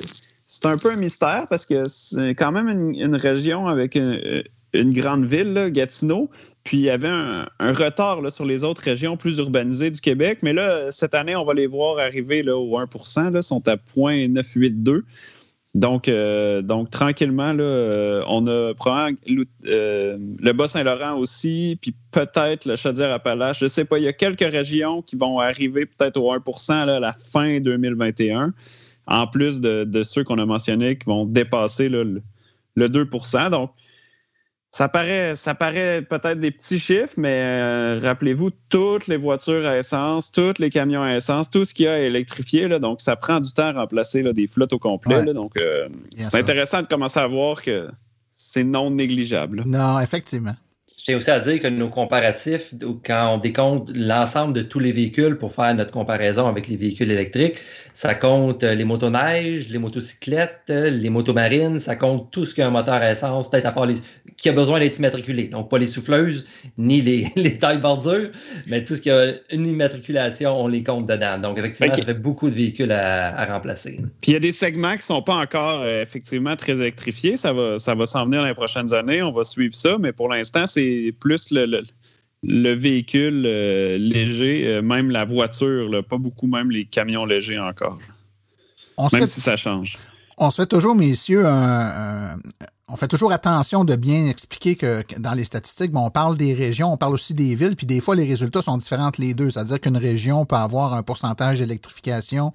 c'est 0.53 0.67
un 0.67 0.77
peu 0.77 0.91
un 0.91 0.97
mystère 0.97 1.47
parce 1.49 1.65
que 1.65 1.87
c'est 1.87 2.35
quand 2.35 2.51
même 2.51 2.69
une, 2.93 3.15
région 3.15 3.65
avec 3.65 3.95
une, 3.95 4.93
grande 4.93 5.25
ville, 5.25 5.71
Gatineau. 5.71 6.29
Puis 6.63 6.77
il 6.77 6.83
y 6.83 6.91
avait 6.91 7.09
un, 7.09 7.47
retard 7.59 8.19
sur 8.31 8.45
les 8.45 8.63
autres 8.63 8.83
régions 8.83 9.17
plus 9.17 9.39
urbanisées 9.39 9.89
du 9.89 9.99
Québec. 9.99 10.39
Mais 10.43 10.53
là, 10.53 10.91
cette 10.91 11.15
année, 11.15 11.35
on 11.35 11.43
va 11.43 11.55
les 11.55 11.65
voir 11.65 11.97
arriver 11.97 12.47
au 12.51 12.79
1% 12.79 13.31
Là, 13.31 13.41
sont 13.41 13.67
à 13.67 13.77
0.982. 13.77 15.01
Donc, 15.73 16.07
euh, 16.07 16.61
donc 16.61 16.91
tranquillement, 16.91 17.55
euh, 17.57 18.23
on 18.27 18.45
a 18.45 18.75
probablement 18.75 19.17
euh, 19.65 20.19
le 20.39 20.51
Bas-Saint-Laurent 20.51 21.17
aussi, 21.17 21.79
puis 21.81 21.95
peut-être 22.11 22.65
le 22.65 22.75
Chaudière-Appalaches. 22.75 23.57
Je 23.57 23.65
ne 23.65 23.69
sais 23.69 23.85
pas, 23.85 23.97
il 23.97 24.03
y 24.03 24.07
a 24.07 24.13
quelques 24.13 24.41
régions 24.41 25.01
qui 25.01 25.15
vont 25.15 25.39
arriver 25.39 25.87
peut-être 25.87 26.17
au 26.17 26.31
1 26.31 26.85
là, 26.85 26.97
à 26.97 26.99
la 26.99 27.15
fin 27.31 27.59
2021 27.59 28.53
en 29.07 29.27
plus 29.27 29.59
de, 29.59 30.03
ceux 30.03 30.23
qu'on 30.23 30.39
a 30.39 30.45
mentionnés 30.45 30.97
qui 30.97 31.05
vont 31.05 31.25
dépasser 31.25 31.89
le, 31.89 32.21
2% 32.77 33.49
Donc, 33.49 33.71
ça 34.71 34.89
paraît, 34.89 35.35
ça 35.35 35.53
paraît 35.53 36.01
peut-être 36.01 36.39
des 36.39 36.49
petits 36.49 36.79
chiffres, 36.79 37.13
mais 37.17 37.41
euh, 37.41 37.99
rappelez-vous, 38.01 38.49
toutes 38.69 39.05
les 39.05 39.17
voitures 39.17 39.67
à 39.67 39.77
essence, 39.77 40.31
tous 40.31 40.57
les 40.57 40.71
camions 40.71 41.03
à 41.03 41.15
essence, 41.15 41.49
tout 41.49 41.63
ce 41.63 41.75
qui 41.75 41.85
a 41.85 41.99
électrifié, 41.99 42.67
là, 42.67 42.79
donc 42.79 42.99
ça 42.99 43.15
prend 43.15 43.39
du 43.39 43.53
temps 43.53 43.67
à 43.67 43.73
remplacer 43.73 44.23
des 44.33 44.47
flottes 44.47 44.73
au 44.73 44.79
complet. 44.79 45.31
donc, 45.33 45.57
euh, 45.57 45.87
c'est 46.17 46.35
intéressant 46.35 46.81
de 46.81 46.87
commencer 46.87 47.19
à 47.19 47.27
voir 47.27 47.61
que 47.61 47.87
c'est 48.31 48.63
non 48.63 48.89
négligeable. 48.89 49.63
Non, 49.65 49.99
effectivement. 49.99 50.55
Je 51.03 51.07
tiens 51.07 51.17
aussi 51.17 51.31
à 51.31 51.41
dire 51.41 51.59
que 51.59 51.67
nos 51.67 51.89
comparatifs, 51.89 52.73
quand 53.05 53.33
on 53.33 53.37
décompte 53.37 53.91
l'ensemble 53.93 54.53
de 54.53 54.61
tous 54.61 54.79
les 54.79 54.93
véhicules 54.93 55.35
pour 55.35 55.51
faire 55.51 55.75
notre 55.75 55.91
comparaison 55.91 56.47
avec 56.47 56.69
les 56.69 56.77
véhicules 56.77 57.11
électriques, 57.11 57.57
ça 57.91 58.15
compte 58.15 58.63
euh, 58.63 58.73
les 58.73 58.85
motoneiges, 58.85 59.67
les 59.67 59.79
motocyclettes, 59.79 60.61
euh, 60.69 60.89
les 60.89 61.09
motomarines, 61.09 61.77
ça 61.77 61.97
compte 61.97 62.31
tout 62.31 62.45
ce 62.45 62.55
qui 62.55 62.61
a 62.61 62.67
un 62.67 62.69
moteur 62.69 62.93
à 62.93 63.11
essence, 63.11 63.51
peut-être 63.51 63.65
à 63.65 63.73
part 63.73 63.85
les, 63.85 63.95
qui 64.37 64.47
a 64.47 64.53
besoin 64.53 64.79
d'être 64.79 64.97
immatriculé. 64.97 65.49
Donc, 65.49 65.69
pas 65.69 65.77
les 65.77 65.87
souffleuses, 65.87 66.47
ni 66.77 67.01
les, 67.01 67.27
les 67.35 67.59
tailles 67.59 67.79
bordures, 67.79 68.29
mais 68.67 68.85
tout 68.85 68.95
ce 68.95 69.01
qui 69.01 69.11
a 69.11 69.33
une 69.51 69.67
immatriculation, 69.67 70.55
on 70.57 70.69
les 70.69 70.83
compte 70.83 71.05
dedans. 71.05 71.37
Donc, 71.37 71.59
effectivement, 71.59 71.93
ça 71.93 72.05
fait 72.05 72.13
beaucoup 72.13 72.49
de 72.49 72.55
véhicules 72.55 72.93
à, 72.93 73.45
remplacer. 73.53 73.99
Puis, 74.21 74.31
il 74.31 74.33
y 74.35 74.37
a 74.37 74.39
des 74.39 74.53
segments 74.53 74.91
qui 74.91 74.99
ne 74.99 75.01
sont 75.01 75.21
pas 75.21 75.35
encore 75.35 75.81
euh, 75.81 76.01
effectivement 76.01 76.55
très 76.55 76.73
électrifiés. 76.73 77.35
Ça 77.35 77.51
va, 77.51 77.77
ça 77.77 77.93
va 77.93 78.05
s'en 78.05 78.23
venir 78.23 78.39
dans 78.39 78.47
les 78.47 78.53
prochaines 78.53 78.93
années. 78.93 79.21
On 79.21 79.33
va 79.33 79.43
suivre 79.43 79.75
ça, 79.75 79.97
mais 79.99 80.13
pour 80.13 80.29
l'instant, 80.29 80.65
c'est 80.65 80.92
plus 81.11 81.51
le, 81.51 82.73
véhicule 82.73 83.43
euh, 83.45 83.97
léger, 83.97 84.67
euh, 84.67 84.81
même 84.81 85.11
la 85.11 85.25
voiture, 85.25 86.03
pas 86.07 86.17
beaucoup, 86.17 86.47
même 86.47 86.71
les 86.71 86.85
camions 86.85 87.25
légers 87.25 87.59
encore. 87.59 87.99
même 89.11 89.27
si 89.27 89.41
ça 89.41 89.55
change. 89.55 89.97
On 90.37 90.49
se 90.49 90.63
fait 90.63 90.67
toujours, 90.67 90.95
messieurs, 90.95 91.45
on 91.45 92.95
fait 92.95 93.07
toujours 93.07 93.31
attention 93.31 93.85
de 93.85 93.95
bien 93.95 94.27
expliquer 94.27 94.75
que, 94.75 95.03
dans 95.17 95.33
les 95.33 95.45
statistiques, 95.45 95.91
on 95.95 96.09
parle 96.09 96.37
des 96.37 96.53
régions, 96.53 96.91
on 96.91 96.97
parle 96.97 97.13
aussi 97.13 97.33
des 97.33 97.55
villes, 97.55 97.75
puis 97.75 97.85
des 97.85 98.01
fois, 98.01 98.15
les 98.15 98.25
résultats 98.25 98.61
sont 98.61 98.77
différents 98.77 99.07
entre 99.07 99.21
les 99.21 99.33
deux. 99.33 99.49
C'est-à-dire 99.49 99.79
qu'une 99.79 99.97
région 99.97 100.45
peut 100.45 100.55
avoir 100.55 100.93
un 100.93 101.03
pourcentage 101.03 101.59
d'électrification 101.59 102.51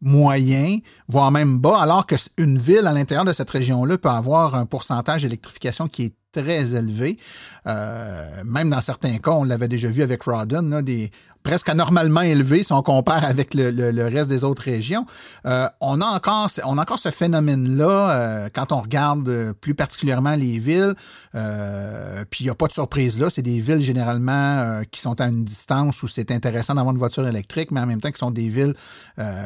moyen, 0.00 0.78
voire 1.08 1.30
même 1.30 1.58
bas, 1.58 1.78
alors 1.80 2.06
qu'une 2.06 2.58
ville 2.58 2.86
à 2.86 2.92
l'intérieur 2.92 3.24
de 3.24 3.32
cette 3.32 3.50
région-là 3.50 3.98
peut 3.98 4.08
avoir 4.08 4.54
un 4.54 4.66
pourcentage 4.66 5.22
d'électrification 5.22 5.88
qui 5.88 6.04
est 6.04 6.14
très 6.32 6.74
élevé. 6.74 7.18
Euh, 7.66 8.42
même 8.44 8.70
dans 8.70 8.80
certains 8.80 9.18
cas, 9.18 9.32
on 9.32 9.44
l'avait 9.44 9.68
déjà 9.68 9.88
vu 9.88 10.02
avec 10.02 10.22
Rodden, 10.22 10.80
des, 10.82 11.10
presque 11.42 11.68
anormalement 11.68 12.22
élevé 12.22 12.62
si 12.62 12.72
on 12.72 12.82
compare 12.82 13.24
avec 13.30 13.54
le, 13.54 13.70
le, 13.70 14.06
reste 14.06 14.28
des 14.28 14.44
autres 14.44 14.62
régions. 14.62 15.06
Euh, 15.46 15.68
on, 15.80 16.00
a 16.00 16.06
encore, 16.06 16.48
on 16.64 16.78
a 16.78 16.82
encore 16.82 16.98
ce 16.98 17.10
phénomène-là 17.10 18.10
euh, 18.10 18.48
quand 18.52 18.72
on 18.72 18.80
regarde 18.80 19.28
euh, 19.28 19.52
plus 19.52 19.74
particulièrement 19.74 20.34
les 20.34 20.58
villes. 20.58 20.94
Euh, 21.34 22.24
puis 22.30 22.44
il 22.44 22.46
n'y 22.46 22.50
a 22.50 22.54
pas 22.54 22.66
de 22.66 22.72
surprise 22.72 23.18
là. 23.18 23.30
C'est 23.30 23.42
des 23.42 23.60
villes 23.60 23.82
généralement 23.82 24.82
qui 24.90 25.00
sont 25.00 25.20
à 25.20 25.26
une 25.26 25.44
distance 25.44 26.02
où 26.02 26.08
c'est 26.08 26.30
intéressant 26.30 26.74
d'avoir 26.74 26.92
une 26.92 26.98
voiture 26.98 27.26
électrique, 27.26 27.70
mais 27.70 27.80
en 27.80 27.86
même 27.86 28.00
temps 28.00 28.10
qui 28.10 28.18
sont 28.18 28.30
des 28.30 28.48
villes 28.48 28.74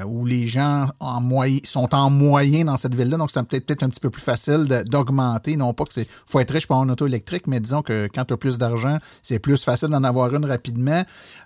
où 0.07 0.27
les 0.27 0.47
gens 0.47 0.89
en 1.01 1.23
sont 1.65 1.95
en 1.95 2.11
moyen 2.11 2.65
dans 2.65 2.77
cette 2.77 2.95
ville-là. 2.95 3.17
Donc 3.17 3.31
c'est 3.31 3.43
peut-être 3.43 3.67
peut-être 3.67 3.83
un 3.83 3.89
petit 3.89 4.01
peu 4.01 4.11
plus 4.11 4.23
facile 4.23 4.65
d'augmenter. 4.87 5.57
Non 5.57 5.75
pas 5.75 5.85
que 5.85 5.93
c'est 5.93 6.09
faut 6.27 6.41
être 6.41 6.53
riche 6.53 6.67
pour 6.67 6.77
avoir 6.77 6.85
une 6.85 6.93
auto 6.93 7.07
électrique, 7.07 7.47
mais 7.47 7.61
disons 7.61 7.83
que 7.83 8.09
quand 8.15 8.25
tu 8.25 8.35
as 8.35 8.37
plus 8.37 8.59
d'argent, 8.59 8.99
c'est 9.23 9.39
plus 9.39 9.63
facile 9.63 9.89
d'en 9.89 10.05
avoir 10.05 10.35
une 10.35 10.45
rapidement. 10.45 11.03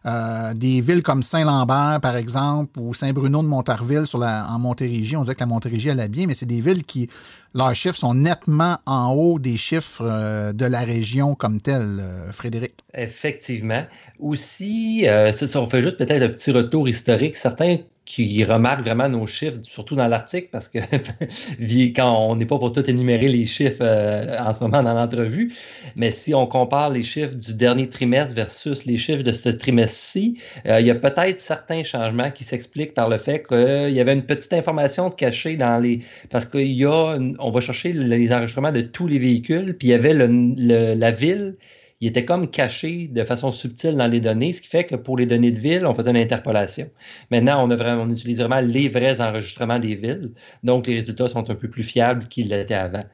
Euh, 0.07 0.38
euh, 0.39 0.55
des 0.55 0.81
villes 0.81 1.03
comme 1.03 1.23
Saint-Lambert, 1.23 2.01
par 2.01 2.17
exemple, 2.17 2.79
ou 2.79 2.95
Saint-Bruno 2.95 3.43
de 3.43 3.49
Montarville 3.49 4.05
en 4.15 4.59
Montérégie. 4.59 5.17
On 5.17 5.23
dirait 5.23 5.35
que 5.35 5.41
la 5.41 5.47
Montérégie 5.47 5.91
allait 5.91 6.09
bien, 6.09 6.27
mais 6.27 6.35
c'est 6.35 6.47
des 6.47 6.61
villes 6.61 6.85
qui, 6.85 7.09
leurs 7.55 7.75
chiffres 7.75 7.97
sont 7.97 8.15
nettement 8.15 8.79
en 8.87 9.13
haut 9.13 9.39
des 9.39 9.57
chiffres 9.57 10.05
euh, 10.05 10.53
de 10.53 10.65
la 10.65 10.81
région 10.81 11.35
comme 11.35 11.61
telle, 11.61 11.99
euh, 12.01 12.33
Frédéric. 12.33 12.75
Effectivement. 12.95 13.85
Aussi, 14.21 15.07
ça, 15.33 15.61
on 15.61 15.67
fait 15.67 15.83
juste 15.83 15.99
peut-être 15.99 16.23
un 16.23 16.29
petit 16.29 16.53
retour 16.53 16.89
historique. 16.89 17.37
Certains 17.37 17.79
qui 18.09 18.43
remarquent 18.43 18.81
vraiment 18.81 19.07
nos 19.07 19.27
chiffres, 19.27 19.59
surtout 19.63 19.95
dans 19.95 20.09
l'article, 20.09 20.49
parce 20.51 20.67
que 20.67 20.79
quand 21.95 22.31
on 22.31 22.37
n'est 22.37 22.47
pas 22.47 22.59
pour 22.59 22.73
tout 22.73 22.89
énumérer 22.89 23.29
les 23.29 23.45
chiffres 23.45 23.83
euh, 23.83 24.35
en 24.39 24.55
ce 24.55 24.61
moment 24.61 24.83
dans 24.83 24.95
l'entrevue, 24.95 25.53
mais 25.95 26.11
si 26.11 26.35
on 26.35 26.47
compare 26.47 26.89
les 26.89 27.03
chiffres 27.03 27.35
du 27.35 27.53
dernier 27.53 27.87
trimestre 27.87 28.35
versus 28.35 28.87
les 28.87 28.97
chiffres 28.97 29.23
de 29.23 29.33
ce 29.33 29.51
trimestre-ci, 29.51 30.41
euh, 30.65 30.81
il 30.81 30.87
y 30.87 30.91
a 30.91 30.95
peut-être 30.95 31.39
certains 31.39 31.85
changements 31.85 32.31
qui 32.31 32.45
s'expliquent 32.45 32.95
par 32.95 33.11
le 33.11 33.19
fait 33.19 33.47
qu'il 33.47 33.93
y 33.93 34.01
avait 34.01 34.15
une 34.15 34.25
petite 34.25 34.55
information 34.55 35.11
cachée 35.11 35.57
dans 35.57 35.77
les... 35.77 36.01
Parce 36.31 36.47
qu'il 36.47 36.73
y 36.73 36.87
a... 36.87 37.19
On 37.39 37.51
va 37.51 37.61
chercher 37.61 37.93
les 37.93 38.33
enregistrements 38.33 38.73
de 38.73 38.81
tous 38.81 39.07
les 39.07 39.19
véhicules, 39.19 39.77
puis 39.77 39.89
il 39.89 39.91
y 39.91 39.95
avait 39.95 40.15
la 40.15 41.11
ville 41.11 41.57
il 42.01 42.09
était 42.09 42.25
comme 42.25 42.49
caché 42.49 43.09
de 43.09 43.25
façon 43.25 43.51
subtile 43.51 43.97
dans 43.97 44.07
les 44.07 44.21
données, 44.21 44.53
ce 44.53 44.63
qui 44.63 44.69
fait 44.69 44.85
que 44.85 44.95
pour 44.95 45.19
les 45.19 45.27
données 45.27 45.51
de 45.51 45.59
ville, 45.59 45.85
on 45.85 45.95
faisait 45.95 46.11
une 46.11 46.17
interpolation. 46.17 46.89
Maintenant, 47.31 47.69
on, 47.69 48.11
utilise 48.11 48.39
vraiment 48.39 48.61
les 48.61 48.89
vrais 48.89 49.21
enregistrements 49.21 49.81
des 49.81 49.97
villes, 49.97 50.31
donc 50.63 50.87
les 50.87 50.95
résultats 50.95 51.27
sont 51.27 51.51
un 51.51 51.55
peu 51.55 51.69
plus 51.69 51.83
fiables 51.83 52.29
qu'ils 52.29 52.49
l'étaient 52.51 52.75
avant. 52.75 53.05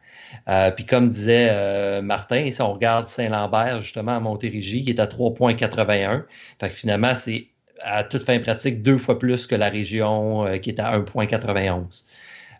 Euh, 0.48 0.70
puis 0.70 0.84
comme 0.84 1.08
disait 1.08 1.48
euh, 1.50 2.02
Martin, 2.02 2.50
si 2.50 2.60
on 2.60 2.72
regarde 2.72 3.06
Saint-Lambert, 3.06 3.80
justement, 3.80 4.16
à 4.16 4.20
Montérégie, 4.20 4.84
qui 4.84 4.90
est 4.90 5.00
à 5.00 5.06
3,81, 5.06 6.24
fait 6.60 6.70
finalement, 6.70 7.14
c'est 7.14 7.48
à 7.80 8.04
toute 8.04 8.22
fin 8.22 8.38
pratique 8.38 8.82
deux 8.82 8.98
fois 8.98 9.18
plus 9.18 9.46
que 9.46 9.54
la 9.54 9.68
région 9.68 10.46
euh, 10.46 10.58
qui 10.58 10.70
est 10.70 10.80
à 10.80 10.98
1,91. 10.98 12.04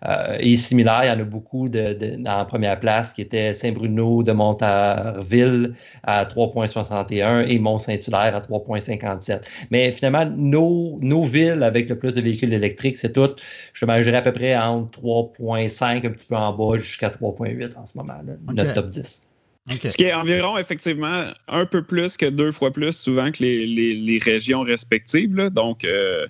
Euh, 0.07 0.37
et 0.41 0.57
similaire, 0.57 1.01
il 1.05 1.09
y 1.09 1.11
en 1.11 1.21
a 1.21 1.25
beaucoup 1.25 1.69
de, 1.69 2.29
en 2.29 2.45
première 2.45 2.79
place 2.79 3.13
qui 3.13 3.23
étaient 3.23 3.55
Saint-Bruno 3.55 4.23
de 4.23 4.33
Montarville 4.33 5.75
à 6.03 6.25
3,61 6.25 7.47
et 7.49 7.59
Mont-Saint-Hilaire 7.59 8.37
à 8.37 8.41
3,57. 8.41 9.41
Mais 9.71 9.91
finalement, 9.91 10.27
nos, 10.37 10.99
nos, 11.01 11.25
villes 11.25 11.63
avec 11.63 11.89
le 11.89 11.99
plus 11.99 12.13
de 12.13 12.21
véhicules 12.21 12.53
électriques, 12.53 12.97
c'est 12.97 13.13
tout, 13.13 13.31
je 13.73 13.87
dirais 13.87 14.17
à 14.17 14.23
peu 14.23 14.33
près 14.33 14.57
entre 14.57 15.01
3,5, 15.01 16.07
un 16.07 16.11
petit 16.11 16.27
peu 16.27 16.37
en 16.37 16.53
bas, 16.53 16.77
jusqu'à 16.77 17.09
3,8 17.09 17.77
en 17.77 17.87
ce 17.87 17.97
moment, 17.97 18.21
notre 18.53 18.75
top 18.75 18.91
10. 18.91 19.23
Ce 19.67 19.97
qui 19.97 20.05
est 20.05 20.13
environ, 20.13 20.59
effectivement, 20.59 21.25
un 21.49 21.65
peu 21.65 21.83
plus 21.83 22.19
que 22.19 22.27
deux 22.27 22.53
fois 22.53 22.71
plus 22.71 22.93
souvent 22.93 23.31
que 23.31 23.43
les, 23.43 23.67
les, 23.67 24.19
régions 24.19 24.61
respectives. 24.61 25.35
Donc, 25.51 25.85
euh, 25.85 26.27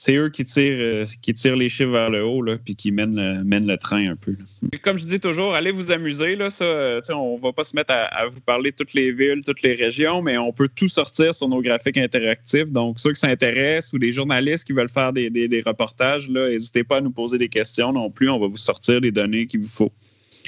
c'est 0.00 0.14
eux 0.14 0.28
qui 0.28 0.44
tirent, 0.44 0.76
euh, 0.78 1.04
qui 1.22 1.34
tirent 1.34 1.56
les 1.56 1.68
chiffres 1.68 1.90
vers 1.90 2.08
le 2.08 2.24
haut, 2.24 2.40
là, 2.40 2.56
puis 2.56 2.76
qui 2.76 2.92
mènent 2.92 3.16
le, 3.16 3.42
mènent 3.42 3.66
le 3.66 3.76
train 3.76 4.10
un 4.10 4.14
peu. 4.14 4.36
Comme 4.80 4.96
je 4.96 5.04
dis 5.04 5.18
toujours, 5.18 5.56
allez 5.56 5.72
vous 5.72 5.90
amuser. 5.90 6.36
Là, 6.36 6.50
ça, 6.50 6.64
euh, 6.64 7.00
on 7.10 7.36
va 7.36 7.52
pas 7.52 7.64
se 7.64 7.74
mettre 7.74 7.92
à, 7.92 8.26
vous 8.28 8.40
parler 8.40 8.70
de 8.70 8.76
toutes 8.76 8.94
les 8.94 9.10
villes, 9.10 9.40
toutes 9.44 9.62
les 9.62 9.74
régions, 9.74 10.22
mais 10.22 10.38
on 10.38 10.52
peut 10.52 10.68
tout 10.72 10.86
sortir 10.86 11.34
sur 11.34 11.48
nos 11.48 11.60
graphiques 11.60 11.98
interactifs. 11.98 12.68
Donc, 12.68 13.00
ceux 13.00 13.12
qui 13.12 13.18
s'intéressent 13.18 13.92
ou 13.92 13.98
des 13.98 14.12
journalistes 14.12 14.64
qui 14.64 14.72
veulent 14.72 14.88
faire 14.88 15.12
des, 15.12 15.30
des, 15.30 15.62
reportages, 15.66 16.30
n'hésitez 16.30 16.84
pas 16.84 16.98
à 16.98 17.00
nous 17.00 17.10
poser 17.10 17.36
des 17.36 17.48
questions 17.48 17.92
non 17.92 18.08
plus. 18.08 18.30
On 18.30 18.38
va 18.38 18.46
vous 18.46 18.56
sortir 18.56 19.00
les 19.00 19.10
données 19.10 19.46
qu'il 19.46 19.60
vous 19.60 19.66
faut. 19.66 19.92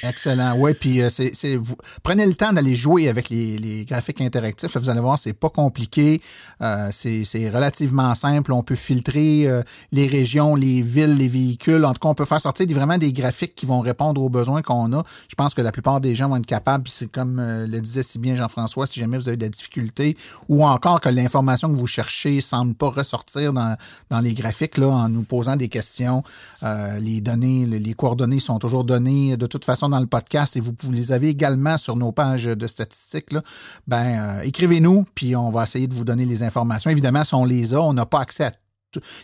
Excellent. 0.02 0.54
Oui, 0.56 0.74
puis 0.74 1.02
euh, 1.02 1.10
c'est, 1.10 1.56
vous 1.56 1.76
prenez 2.02 2.24
le 2.24 2.34
temps 2.34 2.52
d'aller 2.52 2.74
jouer 2.74 3.08
avec 3.08 3.28
les, 3.28 3.84
graphiques 3.86 4.20
interactifs. 4.20 4.76
vous 4.76 4.90
allez 4.90 5.00
voir, 5.00 5.18
c'est 5.18 5.32
pas 5.32 5.50
compliqué. 5.50 6.20
Euh, 6.62 6.88
c'est, 6.92 7.50
relativement 7.50 8.14
simple. 8.14 8.52
On 8.52 8.62
peut 8.62 8.76
filtrer 8.76 9.46
euh, 9.46 9.62
les 9.92 10.06
régions, 10.06 10.54
les 10.54 10.82
villes, 10.82 11.16
les 11.16 11.28
véhicules. 11.28 11.84
En 11.84 11.92
tout 11.92 12.00
cas, 12.00 12.08
on 12.08 12.14
peut 12.14 12.24
faire 12.24 12.40
sortir 12.40 12.66
vraiment 12.68 12.98
des 12.98 13.12
graphiques 13.12 13.54
qui 13.54 13.66
vont 13.66 13.80
répondre 13.80 14.22
aux 14.22 14.28
besoins 14.28 14.62
qu'on 14.62 14.92
a. 14.92 15.02
Je 15.28 15.34
pense 15.34 15.54
que 15.54 15.60
la 15.60 15.72
plupart 15.72 16.00
des 16.00 16.14
gens 16.14 16.28
vont 16.28 16.36
être 16.36 16.46
capables. 16.46 16.88
C'est 16.88 17.10
comme 17.10 17.40
le 17.40 17.80
disait 17.80 18.02
si 18.02 18.18
bien 18.18 18.34
Jean-François, 18.34 18.86
si 18.86 19.00
jamais 19.00 19.18
vous 19.18 19.28
avez 19.28 19.36
des 19.36 19.50
difficultés 19.50 20.16
ou 20.48 20.64
encore 20.64 21.00
que 21.00 21.08
l'information 21.08 21.68
que 21.68 21.78
vous 21.78 21.86
cherchez 21.86 22.40
semble 22.40 22.74
pas 22.74 22.88
ressortir 22.88 23.52
dans, 23.52 23.76
dans 24.08 24.20
les 24.20 24.34
graphiques 24.34 24.78
là, 24.78 24.88
en 24.88 25.08
nous 25.08 25.22
posant 25.22 25.56
des 25.56 25.68
questions. 25.68 26.22
les 26.62 27.20
données, 27.20 27.66
les 27.66 27.94
coordonnées 27.94 28.40
sont 28.40 28.58
toujours 28.58 28.84
données 28.84 29.36
de 29.36 29.46
toute 29.46 29.64
façon 29.64 29.89
dans 29.90 30.00
le 30.00 30.06
podcast 30.06 30.56
et 30.56 30.60
vous, 30.60 30.72
les 30.90 31.12
avez 31.12 31.28
également 31.28 31.76
sur 31.76 31.96
nos 31.96 32.12
pages 32.12 32.44
de 32.44 32.66
statistiques, 32.66 33.32
là, 33.32 33.42
ben, 33.86 34.38
euh, 34.38 34.42
écrivez-nous, 34.42 35.04
puis 35.14 35.36
on 35.36 35.50
va 35.50 35.64
essayer 35.64 35.86
de 35.86 35.94
vous 35.94 36.04
donner 36.04 36.24
les 36.24 36.42
informations. 36.42 36.90
Évidemment, 36.90 37.24
si 37.24 37.34
on 37.34 37.44
les 37.44 37.74
a, 37.74 37.80
on 37.80 37.92
n'a 37.92 38.06
pas 38.06 38.20
accès 38.20 38.44
à 38.44 38.52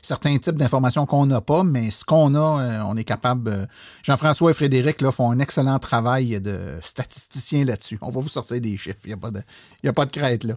certains 0.03 0.37
types 0.39 0.57
d'informations 0.57 1.07
qu'on 1.07 1.27
n'a 1.27 1.41
pas, 1.41 1.65
mais 1.65 1.91
ce 1.91 2.05
qu'on 2.05 2.35
a, 2.35 2.61
euh, 2.61 2.83
on 2.87 2.97
est 2.97 3.05
capable. 3.05 3.51
Euh, 3.51 3.67
Jean-François 4.03 4.51
et 4.51 4.55
Frédéric 4.55 5.01
là, 5.01 5.11
font 5.11 5.31
un 5.31 5.39
excellent 5.39 5.79
travail 5.79 6.41
de 6.41 6.79
statisticiens 6.83 7.65
là-dessus. 7.65 7.99
On 8.03 8.11
va 8.11 8.21
vous 8.21 8.29
sortir 8.29 8.61
des 8.61 8.77
chiffres. 8.77 8.99
Il 9.05 9.09
n'y 9.09 9.15
a, 9.15 9.17
pas 9.17 9.31
de, 9.31 9.43
a 9.85 9.93
pas 9.93 10.07
de 10.07 10.13
crête 10.13 10.45
là. 10.45 10.55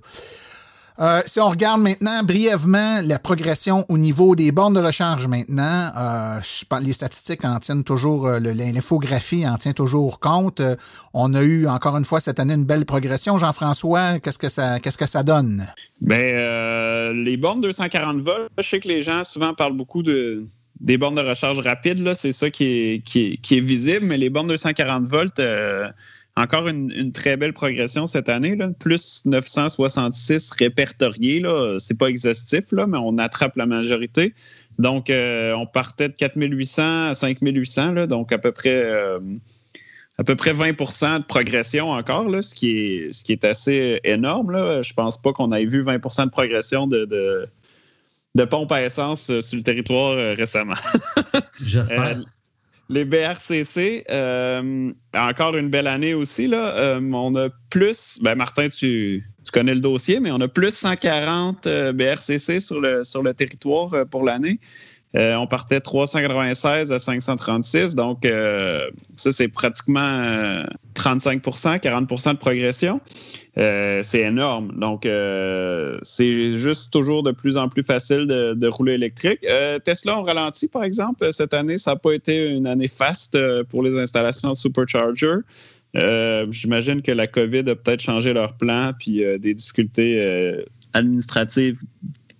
Euh, 0.99 1.21
si 1.25 1.39
on 1.39 1.47
regarde 1.47 1.81
maintenant 1.81 2.23
brièvement 2.23 2.99
la 3.01 3.19
progression 3.19 3.85
au 3.87 3.97
niveau 3.97 4.35
des 4.35 4.51
bornes 4.51 4.73
de 4.73 4.81
recharge 4.81 5.27
maintenant, 5.27 5.91
euh, 5.97 6.39
les 6.81 6.91
statistiques 6.91 7.45
en 7.45 7.57
tiennent 7.59 7.85
toujours, 7.85 8.27
euh, 8.27 8.39
l'infographie 8.39 9.47
en 9.47 9.57
tient 9.57 9.71
toujours 9.71 10.19
compte. 10.19 10.61
on 11.13 11.33
a 11.33 11.41
eu 11.41 11.67
encore 11.67 11.95
une 11.95 12.03
fois 12.03 12.19
cette 12.19 12.39
année 12.39 12.53
une 12.53 12.65
belle 12.65 12.85
progression. 12.85 13.37
Jean-François, 13.37 14.19
qu'est-ce 14.19 14.37
que 14.37 14.49
ça, 14.49 14.81
qu'est-ce 14.81 14.97
que 14.97 15.05
ça 15.05 15.23
donne? 15.23 15.67
Ben, 16.01 17.23
les 17.23 17.37
bornes 17.37 17.61
240 17.61 18.19
volts, 18.19 18.49
je 18.57 18.63
sais 18.63 18.79
que 18.81 18.89
les 18.89 19.01
gens 19.01 19.23
souvent 19.23 19.53
parlent 19.53 19.77
beaucoup 19.77 20.03
de, 20.03 20.47
des 20.81 20.97
bornes 20.97 21.15
de 21.15 21.21
recharge 21.21 21.59
rapide, 21.59 22.13
c'est 22.13 22.33
ça 22.33 22.49
qui 22.49 22.65
est, 22.65 23.03
qui, 23.05 23.39
est, 23.51 23.59
visible, 23.61 24.05
mais 24.05 24.17
les 24.17 24.29
bornes 24.29 24.47
240 24.47 25.05
volts, 25.05 25.41
encore 26.39 26.67
une, 26.67 27.11
très 27.11 27.37
belle 27.37 27.53
progression 27.53 28.07
cette 28.07 28.29
année, 28.29 28.55
là. 28.55 28.69
plus 28.79 29.23
966 29.25 30.51
répertoriés. 30.51 31.41
Ce 31.41 31.93
n'est 31.93 31.97
pas 31.97 32.07
exhaustif, 32.07 32.71
là, 32.71 32.87
mais 32.87 32.97
on 32.97 33.17
attrape 33.17 33.55
la 33.57 33.65
majorité. 33.65 34.33
Donc, 34.77 35.09
euh, 35.09 35.53
on 35.53 35.65
partait 35.65 36.07
de 36.07 36.13
4800 36.13 37.09
à 37.09 37.13
5800, 37.13 37.91
là, 37.91 38.07
donc 38.07 38.31
à 38.31 38.37
peu 38.37 38.53
près, 38.53 38.83
euh, 38.85 39.19
à 40.17 40.23
peu 40.23 40.37
près 40.37 40.53
20% 40.53 41.19
de 41.19 41.23
progression 41.25 41.89
encore, 41.89 42.29
là, 42.29 42.41
ce, 42.41 42.55
qui 42.55 42.77
est, 42.77 43.11
ce 43.11 43.23
qui 43.25 43.33
est 43.33 43.43
assez 43.43 43.99
énorme. 44.05 44.51
Là. 44.51 44.81
Je 44.81 44.91
ne 44.91 44.95
pense 44.95 45.21
pas 45.21 45.33
qu'on 45.33 45.51
ait 45.51 45.65
vu 45.65 45.83
20% 45.83 46.25
de 46.25 46.31
progression 46.31 46.87
de, 46.87 47.05
de, 48.35 48.45
pompe 48.45 48.71
à 48.71 48.81
essence 48.81 49.29
euh, 49.29 49.41
sur 49.41 49.57
le 49.57 49.63
territoire 49.63 50.15
récemment. 50.37 50.75
J'espère. 51.65 52.21
Les 52.91 53.05
BRCC, 53.05 54.03
euh, 54.09 54.91
encore 55.13 55.55
une 55.55 55.69
belle 55.69 55.85
année 55.85 56.15
aussi. 56.15 56.47
Là. 56.47 56.75
Euh, 56.75 56.99
on 57.13 57.35
a 57.35 57.49
plus, 57.69 58.17
ben 58.23 58.33
Martin, 58.33 58.67
tu, 58.67 59.23
connais 59.53 59.75
le 59.75 59.79
dossier, 59.79 60.19
mais 60.19 60.31
on 60.31 60.41
a 60.41 60.47
plus 60.47 60.73
140 60.73 61.67
euh, 61.67 61.93
BRCC 61.93 62.59
sur 62.59 62.81
le, 62.81 63.03
sur 63.03 63.21
le 63.21 63.33
territoire 63.35 64.07
pour 64.09 64.23
l'année. 64.23 64.59
On 65.15 65.47
partait 65.47 65.79
396 65.79 66.91
à 66.91 66.99
536, 66.99 67.95
donc 67.95 68.27
ça, 69.15 69.31
c'est 69.31 69.47
pratiquement 69.47 70.63
35% 70.95 71.79
40% 71.79 72.33
de 72.33 72.37
progression. 72.37 73.01
Euh, 73.57 73.99
c'est 74.03 74.21
énorme. 74.21 74.71
Donc, 74.77 75.05
euh, 75.05 75.97
c'est 76.01 76.57
juste 76.57 76.93
toujours 76.93 77.23
de 77.23 77.31
plus 77.31 77.57
en 77.57 77.67
plus 77.67 77.83
facile 77.83 78.27
de, 78.27 78.67
rouler 78.67 78.93
électrique. 78.93 79.45
Euh, 79.45 79.79
Tesla 79.79 80.17
ont 80.19 80.23
ralenti, 80.23 80.67
par 80.67 80.83
exemple. 80.83 81.27
Cette 81.33 81.53
année, 81.53 81.77
ça 81.77 81.91
n'a 81.91 81.97
pas 81.97 82.13
été 82.13 82.47
une 82.49 82.67
année 82.67 82.87
faste 82.87 83.37
pour 83.69 83.83
les 83.83 83.97
installations 83.97 84.51
de 84.51 84.55
supercharger. 84.55 85.35
J'imagine 85.93 87.01
que 87.01 87.11
la 87.11 87.27
COVID 87.27 87.69
a 87.69 87.75
peut-être 87.75 88.01
changé 88.01 88.33
leur 88.33 88.53
plan, 88.53 88.91
puis 88.97 89.23
des 89.39 89.53
difficultés 89.53 90.63
administratives 90.93 91.79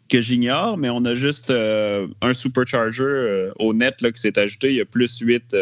que 0.09 0.21
j'ignore, 0.21 0.77
mais 0.77 0.89
on 0.89 1.05
a 1.05 1.13
juste 1.13 1.51
un 1.51 2.33
supercharger 2.33 3.49
au 3.59 3.73
net 3.73 4.01
là, 4.01 4.11
qui 4.11 4.21
s'est 4.21 4.37
ajouté. 4.39 4.69
Il 4.69 4.75
y 4.75 4.81
a 4.81 4.85
plus 4.85 5.19
8 5.19 5.55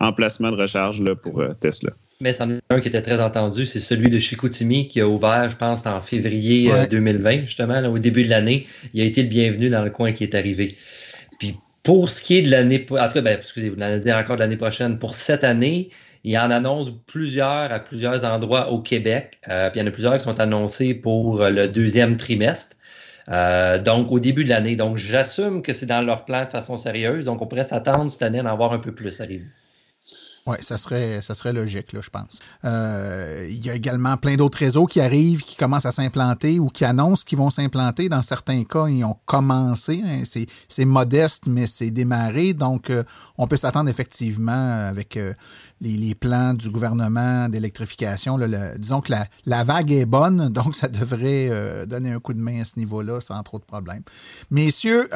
emplacements 0.00 0.50
de 0.50 0.56
recharge 0.56 1.00
là, 1.00 1.14
pour 1.14 1.42
Tesla. 1.60 1.90
Mais 2.20 2.34
c'en 2.34 2.50
est 2.50 2.60
un 2.68 2.80
qui 2.80 2.88
était 2.88 3.00
très 3.00 3.20
entendu, 3.20 3.64
c'est 3.64 3.80
celui 3.80 4.10
de 4.10 4.18
Chicoutimi 4.18 4.88
qui 4.88 5.00
a 5.00 5.08
ouvert, 5.08 5.48
je 5.48 5.56
pense, 5.56 5.86
en 5.86 6.02
février 6.02 6.70
2020, 6.90 7.30
euh, 7.30 7.40
justement, 7.46 7.80
au 7.88 7.98
début 7.98 8.24
de 8.24 8.28
l'année. 8.28 8.66
Il 8.92 9.00
a 9.00 9.04
été 9.04 9.22
le 9.22 9.28
bienvenu 9.28 9.70
dans 9.70 9.82
le 9.82 9.90
coin 9.90 10.12
qui 10.12 10.24
est 10.24 10.34
arrivé. 10.34 10.76
Puis 11.38 11.56
pour 11.82 12.10
ce 12.10 12.22
qui 12.22 12.36
est 12.36 12.42
de 12.42 12.50
l'année, 12.50 12.86
en 12.90 13.08
tout 13.08 13.14
cas, 13.14 13.20
ben, 13.22 13.38
excusez, 13.38 13.70
vous 13.70 13.76
l'allez 13.76 14.00
dire 14.00 14.18
encore 14.18 14.36
de 14.36 14.42
l'année 14.42 14.58
prochaine, 14.58 14.98
pour 14.98 15.14
cette 15.14 15.44
année, 15.44 15.88
il 16.22 16.32
y 16.32 16.38
en 16.38 16.50
annonce 16.50 16.92
plusieurs 17.06 17.72
à 17.72 17.78
plusieurs 17.78 18.22
endroits 18.26 18.70
au 18.70 18.80
Québec. 18.80 19.38
Euh, 19.48 19.70
puis 19.70 19.80
il 19.80 19.82
y 19.82 19.86
en 19.86 19.88
a 19.88 19.90
plusieurs 19.90 20.18
qui 20.18 20.24
sont 20.24 20.38
annoncés 20.40 20.92
pour 20.92 21.42
le 21.42 21.68
deuxième 21.68 22.18
trimestre. 22.18 22.76
Euh, 23.28 23.78
donc, 23.78 24.10
au 24.10 24.20
début 24.20 24.44
de 24.44 24.48
l'année. 24.48 24.76
Donc, 24.76 24.96
j'assume 24.96 25.62
que 25.62 25.72
c'est 25.72 25.86
dans 25.86 26.02
leur 26.02 26.24
plan 26.24 26.44
de 26.44 26.50
façon 26.50 26.76
sérieuse. 26.76 27.26
Donc, 27.26 27.42
on 27.42 27.46
pourrait 27.46 27.64
s'attendre 27.64 28.10
cette 28.10 28.22
année 28.22 28.38
à 28.40 28.42
en 28.42 28.46
avoir 28.46 28.72
un 28.72 28.78
peu 28.78 28.94
plus 28.94 29.20
arrivé. 29.20 29.46
Oui, 30.46 30.56
ça 30.62 30.78
serait, 30.78 31.20
ça 31.20 31.34
serait 31.34 31.52
logique, 31.52 31.92
là, 31.92 32.00
je 32.02 32.08
pense. 32.08 32.38
Euh, 32.64 33.46
il 33.50 33.64
y 33.64 33.68
a 33.68 33.74
également 33.74 34.16
plein 34.16 34.36
d'autres 34.36 34.56
réseaux 34.56 34.86
qui 34.86 34.98
arrivent, 35.00 35.42
qui 35.42 35.54
commencent 35.54 35.84
à 35.84 35.92
s'implanter 35.92 36.58
ou 36.58 36.68
qui 36.68 36.84
annoncent 36.86 37.24
qu'ils 37.26 37.36
vont 37.36 37.50
s'implanter. 37.50 38.08
Dans 38.08 38.22
certains 38.22 38.64
cas, 38.64 38.86
ils 38.86 39.04
ont 39.04 39.16
commencé. 39.26 40.02
Hein, 40.02 40.22
c'est 40.24 40.84
modeste, 40.86 41.44
mais 41.46 41.66
c'est 41.66 41.90
démarré. 41.90 42.54
Donc, 42.54 42.88
euh, 42.88 43.04
on 43.36 43.46
peut 43.46 43.58
s'attendre 43.58 43.90
effectivement 43.90 44.86
avec 44.88 45.18
euh, 45.18 45.34
les, 45.82 46.14
plans 46.14 46.54
du 46.54 46.70
gouvernement 46.70 47.48
d'électrification. 47.50 48.38
disons 48.78 49.02
que 49.02 49.12
la, 49.12 49.26
la, 49.44 49.62
vague 49.62 49.92
est 49.92 50.06
bonne, 50.06 50.48
donc 50.52 50.74
ça 50.74 50.88
devrait 50.88 51.86
donner 51.86 52.12
un 52.12 52.20
coup 52.20 52.32
de 52.32 52.40
main 52.40 52.62
à 52.62 52.64
ce 52.64 52.78
niveau-là 52.78 53.20
sans 53.20 53.42
trop 53.42 53.58
de 53.58 53.64
problèmes. 53.64 54.02
Messieurs, 54.50 55.08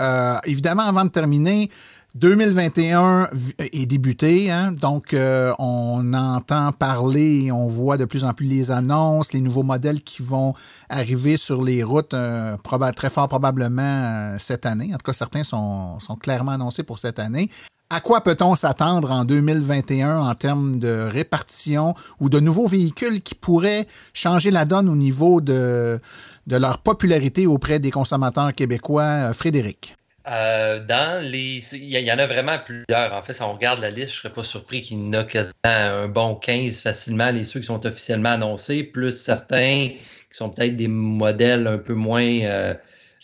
évidemment, 0.45 0.83
avant 0.83 1.05
de 1.05 1.11
terminer, 1.11 1.71
2021 2.15 3.29
est 3.59 3.87
débuté, 3.87 4.49
hein? 4.49 4.71
donc 4.71 5.15
euh, 5.15 5.53
on 5.59 6.15
entend 6.15 6.71
parler 6.71 7.51
on 7.51 7.67
voit 7.67 7.97
de 7.97 8.05
plus 8.05 8.23
en 8.23 8.33
plus 8.33 8.47
les 8.47 8.71
annonces, 8.71 9.33
les 9.33 9.41
nouveaux 9.41 9.65
modèles 9.65 10.01
qui 10.01 10.23
vont 10.23 10.55
arriver 10.89 11.37
sur 11.37 11.61
les 11.61 11.83
routes 11.83 12.15
euh, 12.15 12.57
très 12.95 13.11
fort 13.11 13.27
probablement 13.27 13.83
euh, 13.83 14.37
cette 14.39 14.65
année. 14.65 14.91
En 14.95 14.99
tout 14.99 15.07
cas, 15.07 15.13
certains 15.13 15.43
sont, 15.43 15.99
sont 15.99 16.15
clairement 16.15 16.53
annoncés 16.53 16.85
pour 16.85 17.01
cette 17.01 17.19
année. 17.19 17.51
À 17.91 18.01
quoi 18.01 18.21
peut-on 18.21 18.55
s'attendre 18.55 19.11
en 19.11 19.25
2021 19.25 20.21
en 20.21 20.35
termes 20.37 20.79
de 20.79 21.09
répartition 21.11 21.95
ou 22.21 22.29
de 22.29 22.39
nouveaux 22.39 22.69
véhicules 22.69 23.23
qui 23.23 23.35
pourraient 23.35 23.89
changer 24.13 24.53
la 24.53 24.65
donne 24.65 24.89
au 24.89 24.97
niveau 24.97 25.41
de, 25.41 26.01
de 26.47 26.57
leur 26.57 26.79
popularité 26.79 27.49
auprès 27.49 27.81
des 27.81 27.91
consommateurs 27.91 28.55
québécois? 28.55 29.33
Frédéric? 29.33 29.97
Euh, 30.27 30.81
dans 30.81 31.23
les. 31.23 31.61
Il 31.75 31.85
y, 31.85 32.13
en 32.13 32.19
a 32.19 32.27
vraiment 32.27 32.59
plusieurs. 32.59 33.13
En 33.13 33.23
fait, 33.23 33.35
si 33.35 33.43
on 33.43 33.53
regarde 33.53 33.81
la 33.81 33.91
liste, 33.91 34.09
je 34.09 34.19
ne 34.19 34.21
serais 34.23 34.33
pas 34.33 34.45
surpris 34.45 34.83
qu'il 34.83 34.99
y 34.99 35.09
en 35.09 35.13
a 35.13 35.25
quasiment 35.25 35.53
un 35.65 36.09
bon 36.09 36.35
15 36.35 36.81
facilement, 36.81 37.31
les 37.31 37.45
ceux 37.45 37.61
qui 37.61 37.67
sont 37.67 37.85
officiellement 37.85 38.31
annoncés, 38.31 38.85
plus 38.85 39.13
certains 39.13 39.89
qui 39.91 40.37
sont 40.37 40.49
peut-être 40.51 40.77
des 40.77 40.89
modèles 40.89 41.67
un 41.67 41.79
peu 41.79 41.95
moins. 41.95 42.41
Euh, 42.43 42.75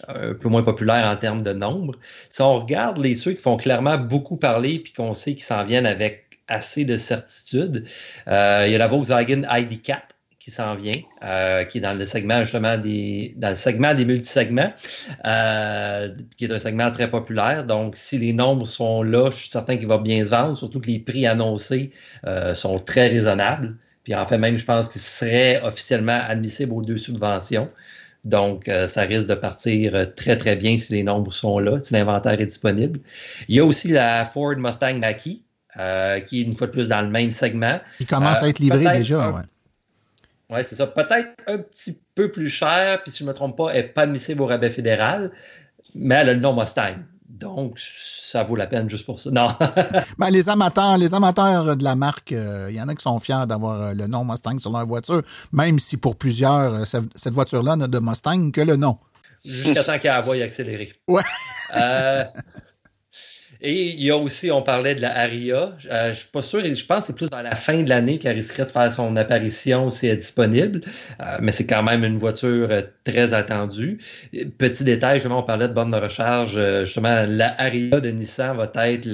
un 0.09 0.33
peu 0.33 0.49
moins 0.49 0.63
populaires 0.63 1.05
en 1.05 1.17
termes 1.17 1.43
de 1.43 1.53
nombre. 1.53 1.95
Si 2.31 2.41
on 2.41 2.59
regarde 2.59 2.97
les 2.97 3.15
ceux 3.15 3.33
qui 3.33 3.43
font 3.43 3.59
clairement 3.59 3.99
beaucoup 3.99 4.39
parler 4.39 4.79
puis 4.79 4.95
qu'on 4.95 5.13
sait 5.13 5.35
qu'ils 5.35 5.45
s'en 5.45 5.63
viennent 5.65 5.85
avec 5.85 6.41
assez 6.49 6.87
de 6.87 6.97
certitude, 6.97 7.87
euh, 8.27 8.65
il 8.67 8.73
y 8.73 8.75
a 8.75 8.79
la 8.79 8.87
Volkswagen 8.87 9.43
ID4 9.43 10.01
qui 10.41 10.51
s'en 10.51 10.75
vient, 10.75 11.01
euh, 11.23 11.65
qui 11.65 11.79
est 11.79 11.81
dans 11.83 11.93
le 11.93 12.05
segment 12.07 12.43
justement 12.43 12.79
des 12.79 13.35
dans 13.37 13.51
le 13.51 13.55
segment 13.55 13.93
des 13.93 14.07
multisegments, 14.07 14.73
euh, 15.27 16.09
qui 16.39 16.47
est 16.47 16.53
un 16.53 16.59
segment 16.59 16.91
très 16.91 17.11
populaire. 17.11 17.65
Donc, 17.65 17.97
si 17.97 18.19
les 18.19 18.33
nombres 18.33 18.67
sont 18.67 19.03
là, 19.03 19.31
je 19.31 19.37
suis 19.37 19.51
certain 19.51 19.77
qu'il 19.77 19.87
va 19.87 19.99
bien 19.99 20.25
se 20.25 20.31
vendre, 20.31 20.57
surtout 20.57 20.81
que 20.81 20.87
les 20.87 20.99
prix 20.99 21.27
annoncés 21.27 21.93
euh, 22.27 22.55
sont 22.55 22.79
très 22.79 23.09
raisonnables. 23.09 23.77
Puis 24.03 24.15
en 24.15 24.25
fait, 24.25 24.39
même, 24.39 24.57
je 24.57 24.65
pense 24.65 24.89
qu'il 24.89 25.03
serait 25.03 25.61
officiellement 25.63 26.19
admissible 26.27 26.73
aux 26.73 26.83
deux 26.83 26.97
subventions. 26.97 27.69
Donc, 28.25 28.71
ça 28.87 29.03
risque 29.03 29.29
de 29.29 29.35
partir 29.35 30.15
très, 30.15 30.37
très 30.37 30.55
bien 30.55 30.77
si 30.77 30.93
les 30.93 31.03
nombres 31.03 31.33
sont 31.33 31.59
là, 31.59 31.79
si 31.83 31.95
l'inventaire 31.95 32.39
est 32.39 32.47
disponible. 32.47 33.01
Il 33.49 33.57
y 33.57 33.61
a 33.61 33.65
aussi 33.65 33.89
la 33.89 34.27
Ford 34.27 34.57
Mustang 34.57 34.99
Mach-E, 34.99 36.21
qui 36.27 36.41
est 36.41 36.45
une 36.45 36.55
fois 36.55 36.67
de 36.67 36.73
plus 36.73 36.89
dans 36.89 37.01
le 37.01 37.09
même 37.09 37.31
segment. 37.31 37.81
Il 37.99 38.07
commence 38.07 38.43
à 38.43 38.49
être 38.49 38.59
livré 38.59 38.99
déjà, 38.99 39.31
ouais. 39.31 39.43
Oui, 40.51 40.61
c'est 40.65 40.75
ça. 40.75 40.87
Peut-être 40.87 41.31
un 41.47 41.59
petit 41.59 42.01
peu 42.15 42.31
plus 42.31 42.49
cher, 42.49 43.03
puis 43.03 43.13
si 43.13 43.19
je 43.19 43.25
ne 43.25 43.29
me 43.29 43.35
trompe 43.35 43.57
pas, 43.57 43.71
elle 43.71 43.83
n'est 43.83 43.89
pas 43.89 44.03
admissible 44.03 44.43
au 44.43 44.47
rabais 44.47 44.71
fédéral, 44.71 45.31
mais 45.95 46.17
elle 46.17 46.31
a 46.31 46.35
le 46.35 46.41
nom 46.41 46.55
Mustang. 46.55 46.97
Donc, 47.29 47.79
ça 47.79 48.43
vaut 48.43 48.57
la 48.57 48.67
peine 48.67 48.91
juste 48.91 49.07
pour 49.07 49.21
ça. 49.21 49.31
Non. 49.31 49.49
ben, 50.19 50.31
les 50.31 50.49
amateurs, 50.49 50.99
les 50.99 51.15
amateurs 51.15 51.77
de 51.77 51.85
la 51.85 51.95
marque, 51.95 52.33
il 52.33 52.37
euh, 52.37 52.71
y 52.73 52.81
en 52.81 52.89
a 52.89 52.95
qui 52.95 53.03
sont 53.03 53.19
fiers 53.19 53.47
d'avoir 53.47 53.81
euh, 53.81 53.95
le 53.95 54.09
nom 54.09 54.25
Mustang 54.25 54.59
sur 54.59 54.73
leur 54.73 54.85
voiture, 54.87 55.23
même 55.53 55.79
si 55.79 55.97
pour 55.97 56.17
plusieurs, 56.17 56.75
euh, 56.75 56.85
cette 56.85 57.33
voiture-là 57.33 57.77
n'a 57.77 57.87
de 57.87 57.99
Mustang 57.99 58.51
que 58.51 58.61
le 58.61 58.77
nom. 58.77 58.99
Jusqu'à 59.45 59.85
temps 59.85 59.99
qu'elle 59.99 60.23
voie 60.23 60.37
accélérer. 60.37 60.93
Ouais. 61.09 61.23
Et 63.63 63.91
il 63.91 64.03
y 64.03 64.11
a 64.11 64.17
aussi, 64.17 64.51
on 64.51 64.63
parlait 64.63 64.95
de 64.95 65.03
la 65.03 65.17
Aria. 65.19 65.77
Euh, 65.91 66.05
je 66.05 66.09
ne 66.09 66.15
suis 66.15 66.29
pas 66.29 66.43
sûr, 66.43 66.65
je 66.65 66.85
pense 66.87 67.01
que 67.01 67.05
c'est 67.09 67.17
plus 67.17 67.29
dans 67.29 67.43
la 67.43 67.55
fin 67.55 67.83
de 67.83 67.89
l'année 67.89 68.19
qu'elle 68.19 68.37
risquerait 68.37 68.65
de 68.65 68.71
faire 68.71 68.91
son 68.91 69.17
apparition 69.17 69.91
si 69.91 70.07
elle 70.07 70.15
est 70.15 70.17
disponible. 70.19 70.81
Euh, 71.21 71.37
mais 71.43 71.53
c'est 71.53 71.67
quand 71.67 71.83
même 71.83 72.03
une 72.05 72.17
voiture 72.17 72.69
euh, 72.71 72.83
très 73.05 73.35
attendue. 73.35 73.99
Petit 74.57 74.85
détail, 74.85 75.17
justement, 75.17 75.41
on 75.41 75.43
parlait 75.43 75.69
de 75.69 75.75
borne 75.75 75.91
de 75.91 75.99
recharge. 75.99 76.59
justement, 76.85 77.27
la 77.29 77.61
Aria 77.61 78.01
de 78.01 78.11
Nissan 78.11 78.57
va 78.57 78.71
être 78.89 79.07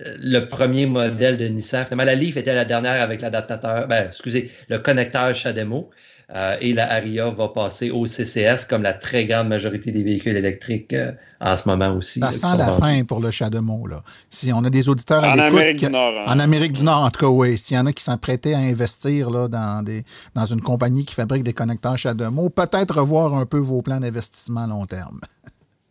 le 0.00 0.40
premier 0.46 0.86
modèle 0.86 1.36
de 1.36 1.46
Nissan. 1.46 1.84
Finalement, 1.84 2.04
la 2.04 2.14
Leaf 2.14 2.36
était 2.36 2.54
la 2.54 2.64
dernière 2.64 3.00
avec 3.02 3.20
l'adaptateur, 3.20 3.86
ben, 3.86 4.06
excusez, 4.08 4.50
le 4.68 4.78
connecteur 4.78 5.34
CHAdeMO. 5.34 5.90
Euh, 6.32 6.56
et 6.60 6.72
la 6.72 6.90
Aria 6.90 7.28
va 7.30 7.48
passer 7.48 7.90
au 7.90 8.06
CCS 8.06 8.66
comme 8.68 8.82
la 8.82 8.94
très 8.94 9.26
grande 9.26 9.48
majorité 9.48 9.92
des 9.92 10.02
véhicules 10.02 10.36
électriques 10.36 10.94
euh, 10.94 11.12
en 11.40 11.54
ce 11.54 11.68
moment 11.68 11.94
aussi. 11.94 12.20
Ça 12.20 12.32
sent 12.32 12.56
la 12.56 12.72
fin 12.72 13.04
pour 13.04 13.20
le 13.20 13.30
CHAdeMO. 13.30 13.86
Là. 13.86 14.02
Si 14.30 14.50
on 14.52 14.64
a 14.64 14.70
des 14.70 14.88
auditeurs 14.88 15.22
en 15.22 15.38
Amérique 15.38 15.80
du 15.80 15.90
Nord. 15.90 16.14
Hein. 16.18 16.32
En 16.32 16.38
Amérique 16.38 16.72
du 16.72 16.82
Nord, 16.82 17.02
en 17.02 17.10
tout 17.10 17.20
cas, 17.20 17.26
oui. 17.26 17.58
S'il 17.58 17.76
y 17.76 17.80
en 17.80 17.86
a 17.86 17.92
qui 17.92 18.02
sont 18.02 18.16
prêtés 18.16 18.54
à 18.54 18.58
investir 18.58 19.28
là, 19.28 19.48
dans, 19.48 19.82
des, 19.84 20.04
dans 20.34 20.46
une 20.46 20.62
compagnie 20.62 21.04
qui 21.04 21.14
fabrique 21.14 21.42
des 21.42 21.52
connecteurs 21.52 21.98
CHAdeMO, 21.98 22.48
peut-être 22.48 23.00
revoir 23.00 23.34
un 23.34 23.44
peu 23.44 23.58
vos 23.58 23.82
plans 23.82 24.00
d'investissement 24.00 24.64
à 24.64 24.66
long 24.66 24.86
terme. 24.86 25.20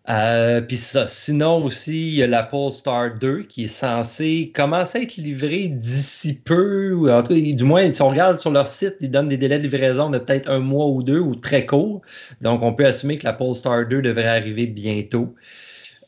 Euh, 0.09 0.59
puis 0.59 0.75
ça. 0.75 1.07
Sinon 1.07 1.63
aussi, 1.63 2.09
il 2.09 2.15
y 2.15 2.23
a 2.23 2.27
la 2.27 2.43
Polestar 2.43 3.15
2 3.17 3.43
qui 3.43 3.65
est 3.65 3.67
censée 3.69 4.51
commencer 4.53 4.99
à 4.99 5.01
être 5.01 5.15
livrée 5.15 5.69
d'ici 5.69 6.39
peu. 6.41 7.23
Du 7.29 7.63
moins, 7.63 7.91
si 7.93 8.01
on 8.01 8.09
regarde 8.09 8.37
sur 8.39 8.51
leur 8.51 8.67
site, 8.67 8.95
ils 8.99 9.09
donnent 9.09 9.29
des 9.29 9.37
délais 9.37 9.59
de 9.59 9.63
livraison 9.63 10.09
de 10.09 10.17
peut-être 10.17 10.49
un 10.49 10.59
mois 10.59 10.87
ou 10.87 11.03
deux 11.03 11.19
ou 11.19 11.35
très 11.35 11.65
courts. 11.65 12.01
Donc, 12.41 12.63
on 12.63 12.73
peut 12.73 12.85
assumer 12.85 13.17
que 13.17 13.25
la 13.25 13.33
Polestar 13.33 13.87
2 13.87 14.01
devrait 14.01 14.27
arriver 14.27 14.65
bientôt. 14.65 15.35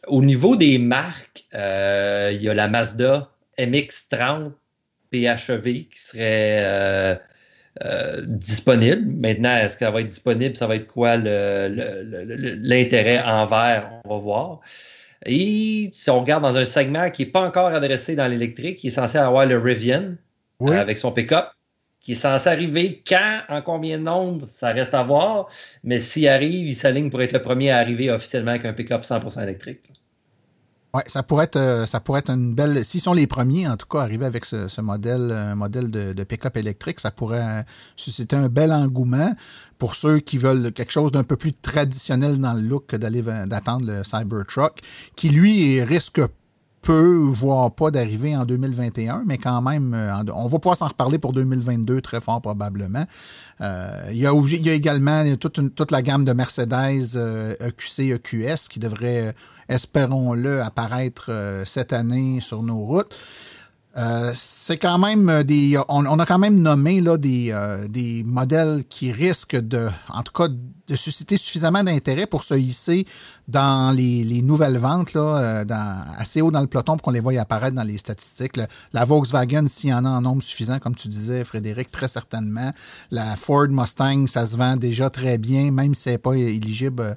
Au 0.07 0.21
niveau 0.21 0.55
des 0.57 0.77
marques, 0.77 1.45
euh, 1.53 2.31
il 2.33 2.41
y 2.43 2.49
a 2.49 2.53
la 2.53 2.67
Mazda 2.67 3.29
MX-30 3.57 4.51
PHEV 5.11 5.87
qui 5.87 5.99
serait 5.99 6.59
euh, 6.63 7.15
euh, 7.83 8.21
disponible. 8.25 9.05
Maintenant, 9.05 9.57
est-ce 9.57 9.77
qu'elle 9.77 9.91
va 9.91 10.01
être 10.01 10.09
disponible? 10.09 10.55
Ça 10.55 10.67
va 10.67 10.75
être 10.75 10.87
quoi 10.87 11.17
l'intérêt 11.17 13.21
envers? 13.23 13.89
On 14.05 14.15
va 14.15 14.21
voir. 14.21 14.61
Et 15.25 15.89
si 15.91 16.09
on 16.09 16.21
regarde 16.21 16.43
dans 16.43 16.55
un 16.55 16.65
segment 16.65 17.09
qui 17.09 17.25
n'est 17.25 17.31
pas 17.31 17.41
encore 17.41 17.67
adressé 17.67 18.15
dans 18.15 18.27
l'électrique, 18.27 18.77
qui 18.77 18.87
est 18.87 18.91
censé 18.91 19.17
avoir 19.17 19.45
le 19.45 19.57
Rivian 19.57 20.15
avec 20.61 20.97
son 20.97 21.11
pick-up, 21.11 21.47
qui 21.99 22.13
est 22.13 22.15
censé 22.15 22.47
arriver 22.47 23.01
quand, 23.05 23.41
en 23.49 23.61
combien 23.61 23.97
de 23.97 24.03
nombre, 24.03 24.47
ça 24.47 24.71
reste 24.71 24.93
à 24.93 25.03
voir. 25.03 25.49
Mais 25.83 25.99
s'il 25.99 26.27
arrive, 26.27 26.67
il 26.67 26.75
s'aligne 26.75 27.09
pour 27.09 27.21
être 27.21 27.33
le 27.33 27.41
premier 27.41 27.71
à 27.71 27.77
arriver 27.77 28.11
officiellement 28.11 28.51
avec 28.51 28.65
un 28.65 28.73
pick-up 28.73 29.01
100% 29.01 29.43
électrique. 29.43 29.91
Oui, 30.95 31.01
ça 31.07 31.23
pourrait 31.23 31.43
être 31.43 31.57
euh, 31.57 31.85
ça 31.85 31.99
pourrait 31.99 32.19
être 32.19 32.29
une 32.29 32.55
belle. 32.55 32.85
S'ils 32.85 33.01
sont 33.01 33.13
les 33.13 33.27
premiers, 33.27 33.67
en 33.67 33.75
tout 33.75 33.85
cas, 33.85 33.99
à 33.99 34.03
arriver 34.03 34.25
avec 34.25 34.45
ce, 34.45 34.79
modèle, 34.79 35.29
un 35.29 35.53
modèle 35.55 35.91
de, 35.91 36.23
pick-up 36.23 36.55
électrique, 36.55 37.01
ça 37.01 37.11
pourrait 37.11 37.41
euh, 37.41 37.63
susciter 37.97 38.37
un 38.37 38.47
bel 38.47 38.71
engouement 38.71 39.35
pour 39.77 39.93
ceux 39.93 40.19
qui 40.19 40.37
veulent 40.37 40.71
quelque 40.71 40.93
chose 40.93 41.11
d'un 41.11 41.25
peu 41.25 41.35
plus 41.35 41.51
traditionnel 41.51 42.39
dans 42.39 42.53
le 42.53 42.61
look 42.61 42.85
que 42.87 42.95
d'aller 42.95 43.21
d'attendre 43.21 43.85
le 43.85 44.05
Cybertruck, 44.05 44.79
qui 45.17 45.27
lui 45.31 45.83
risque 45.83 46.21
peu, 46.81 47.17
voire 47.27 47.75
pas 47.75 47.91
d'arriver 47.91 48.37
en 48.37 48.45
2021, 48.45 49.23
mais 49.25 49.37
quand 49.37 49.61
même, 49.61 49.93
euh, 49.93 50.13
on 50.33 50.47
va 50.47 50.59
pouvoir 50.59 50.77
s'en 50.77 50.87
reparler 50.87 51.17
pour 51.17 51.33
2022 51.33 51.99
très 51.99 52.21
fort 52.21 52.41
probablement. 52.41 53.05
il, 53.59 54.15
y 54.15 54.25
a, 54.25 54.31
y 54.33 54.69
a 54.69 54.73
également 54.73 55.35
toute, 55.35 55.75
toute 55.75 55.91
la 55.91 56.01
gamme 56.01 56.23
de 56.23 56.31
Mercedes 56.31 57.17
EQC, 57.59 57.99
e 57.99 58.15
EQS 58.15 58.69
qui 58.69 58.79
devrait 58.79 59.35
espérons-le, 59.69 60.61
apparaître 60.61 61.27
euh, 61.29 61.65
cette 61.65 61.93
année 61.93 62.39
sur 62.41 62.63
nos 62.63 62.79
routes. 62.79 63.13
Euh, 63.97 64.33
c'est 64.35 64.77
quand 64.77 64.97
même 64.97 65.43
des. 65.43 65.79
On, 65.87 66.19
a 66.19 66.25
quand 66.25 66.37
même 66.37 66.59
nommé 66.59 66.99
là, 66.99 67.17
des, 67.17 67.51
euh, 67.51 67.87
des 67.87 68.25
modèles 68.25 68.83
qui 68.89 69.13
risquent 69.13 69.55
de, 69.55 69.87
en 70.09 70.21
tout 70.21 70.33
cas, 70.33 70.49
de 70.49 70.95
susciter 70.95 71.37
suffisamment 71.37 71.81
d'intérêt 71.81 72.27
pour 72.27 72.43
se 72.43 72.55
hisser 72.55 73.07
dans 73.47 73.95
les, 73.95 74.41
nouvelles 74.41 74.77
ventes, 74.77 75.13
là, 75.13 75.65
assez 76.17 76.41
haut 76.41 76.51
dans 76.51 76.59
le 76.59 76.67
peloton 76.67 76.93
pour 76.97 77.03
qu'on 77.03 77.11
les 77.11 77.21
voie 77.21 77.39
apparaître 77.39 77.75
dans 77.75 77.83
les 77.83 77.97
statistiques. 77.97 78.59
la 78.91 79.05
Volkswagen, 79.05 79.65
s'il 79.67 79.91
y 79.91 79.93
en 79.93 80.03
a 80.03 80.09
en 80.09 80.21
nombre 80.21 80.43
suffisant, 80.43 80.79
comme 80.79 80.95
tu 80.95 81.07
disais, 81.07 81.43
Frédéric, 81.43 81.89
très 81.89 82.09
certainement. 82.09 82.71
La 83.11 83.35
Ford 83.37 83.67
Mustang, 83.69 84.27
ça 84.27 84.45
se 84.45 84.57
vend 84.57 84.75
déjà 84.75 85.09
très 85.09 85.37
bien, 85.37 85.71
même 85.71 85.95
si 85.95 86.03
c'est 86.03 86.17
pas 86.17 86.33
éligible 86.33 87.15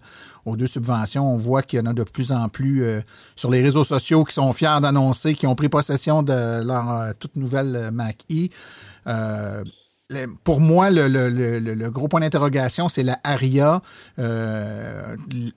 aux 0.48 0.56
deux 0.56 0.66
subventions, 0.66 1.30
on 1.32 1.36
voit 1.36 1.62
qu'il 1.62 1.78
y 1.78 1.82
en 1.82 1.86
a 1.86 1.92
de 1.92 2.02
plus 2.02 2.32
en 2.32 2.48
plus 2.48 2.82
euh, 2.82 3.00
sur 3.36 3.50
les 3.50 3.62
réseaux 3.62 3.84
sociaux 3.84 4.24
qui 4.24 4.34
sont 4.34 4.52
fiers 4.52 4.78
d'annoncer 4.80 5.34
qu'ils 5.34 5.48
ont 5.48 5.54
pris 5.54 5.68
possession 5.68 6.22
de 6.22 6.64
leur 6.64 6.90
euh, 6.90 7.12
toute 7.18 7.36
nouvelle 7.36 7.76
euh, 7.76 7.90
Mac 7.90 8.24
E. 8.30 8.48
pour 10.42 10.60
moi, 10.60 10.90
le, 10.90 11.88
gros 11.90 12.08
point 12.08 12.20
d'interrogation, 12.20 12.88
c'est 12.88 13.02
la 13.02 13.20
Aria. 13.24 13.82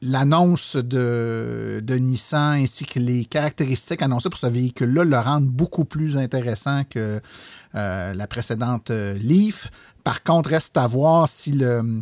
L'annonce 0.02 0.76
de, 0.76 1.82
de, 1.82 1.96
Nissan 1.96 2.62
ainsi 2.62 2.86
que 2.86 3.00
les 3.00 3.24
caractéristiques 3.24 4.02
annoncées 4.02 4.30
pour 4.30 4.40
ce 4.40 4.48
véhicule-là 4.48 5.06
le 5.06 5.18
rendent 5.18 5.48
beaucoup 5.48 5.86
plus 5.86 6.18
intéressant 6.18 6.84
que 6.90 7.22
la 7.74 8.28
précédente 8.28 8.92
Leaf. 8.92 9.72
Par 10.04 10.22
contre, 10.24 10.50
reste 10.50 10.76
à 10.78 10.86
voir 10.86 11.30
si 11.30 11.54
le 11.54 12.02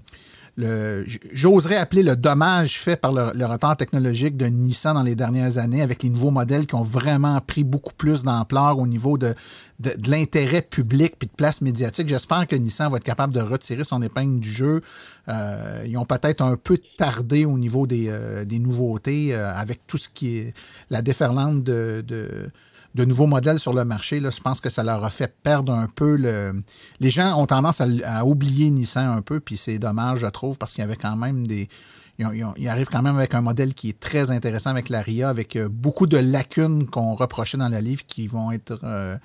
j'oserais 0.58 1.78
appeler 1.78 2.04
le 2.04 2.16
dommage 2.16 2.80
fait 2.80 2.96
par 2.96 3.12
le, 3.12 3.46
retard 3.46 3.78
technologique 3.78 4.38
de 4.38 4.46
Nissan 4.46 4.94
dans 4.94 5.04
les 5.04 5.16
dernières 5.16 5.58
années 5.58 5.82
avec 5.82 6.04
les 6.04 6.10
nouveaux 6.10 6.32
modèles 6.32 6.68
qui 6.68 6.76
ont 6.76 6.82
vraiment 6.82 7.40
pris 7.42 7.64
beaucoup 7.64 7.94
plus 7.94 8.24
d'ampleur 8.24 8.78
au 8.78 8.88
niveau 8.88 9.18
de, 9.18 9.34
de, 9.80 9.94
l'intérêt 10.08 10.62
public 10.62 11.16
puis 11.18 11.28
de 11.28 11.34
place 11.34 11.62
médiatique. 11.62 12.08
J'espère 12.08 12.48
que 12.48 12.56
Nissan 12.56 12.92
va 12.92 12.98
être 12.98 13.04
capable 13.04 13.34
de 13.34 13.42
retirer 13.42 13.84
son 13.84 14.02
épingle 14.02 14.40
du 14.40 14.50
jeu. 14.50 14.82
Euh, 15.28 15.86
ils 15.88 15.98
ont 15.98 16.06
peut-être 16.06 16.42
un 16.42 16.58
peu 16.58 16.78
tardé 16.98 17.46
au 17.46 17.58
niveau 17.58 17.88
des, 17.88 18.06
euh, 18.08 18.46
des 18.46 18.60
nouveautés 18.60 19.34
euh, 19.34 19.54
avec 19.54 19.86
tout 19.88 19.98
ce 19.98 20.10
qui 20.10 20.38
est 20.38 20.54
la 20.90 21.02
déferlante 21.02 21.64
de, 21.64 22.04
de 22.06 22.50
de 22.96 23.06
nouveaux 23.06 23.28
modèles 23.28 23.60
sur 23.60 23.74
le 23.74 23.86
marché, 23.86 24.20
là, 24.20 24.30
je 24.32 24.40
pense 24.40 24.62
que 24.62 24.70
ça 24.70 24.84
leur 24.84 25.04
a 25.04 25.10
fait 25.10 25.34
perdre 25.44 25.74
un 25.74 25.88
peu 25.88 26.16
le. 26.16 26.54
Les 27.00 27.12
gens 27.12 27.40
ont 27.40 27.46
tendance 27.46 27.82
à, 27.82 28.26
oublier 28.26 28.72
Nissan 28.72 29.08
un 29.10 29.22
peu, 29.22 29.40
puis 29.40 29.58
c'est 29.58 29.78
dommage, 29.78 30.20
je 30.20 30.28
trouve, 30.28 30.58
parce 30.58 30.74
qu'il 30.74 30.82
y 30.82 30.86
avait 30.86 30.96
quand 30.96 31.16
même 31.16 31.46
des. 31.46 31.70
Ils, 32.18 32.68
arrivent 32.68 32.90
quand 32.90 33.02
même 33.02 33.16
avec 33.16 33.34
un 33.34 33.40
modèle 33.40 33.74
qui 33.74 33.90
est 33.90 34.00
très 34.00 34.30
intéressant 34.30 34.72
avec 34.72 34.90
la 34.90 35.02
RIA, 35.02 35.30
avec 35.30 35.56
euh, 35.56 35.70
beaucoup 35.70 36.06
de 36.06 36.18
lacunes 36.18 36.86
qu'on 36.86 37.16
reprochait 37.16 37.58
dans 37.58 37.70
la 37.70 37.80
livre 37.80 38.02
qui 38.06 38.28
vont 38.28 38.52
être 38.52 38.78
euh, 38.84 39.16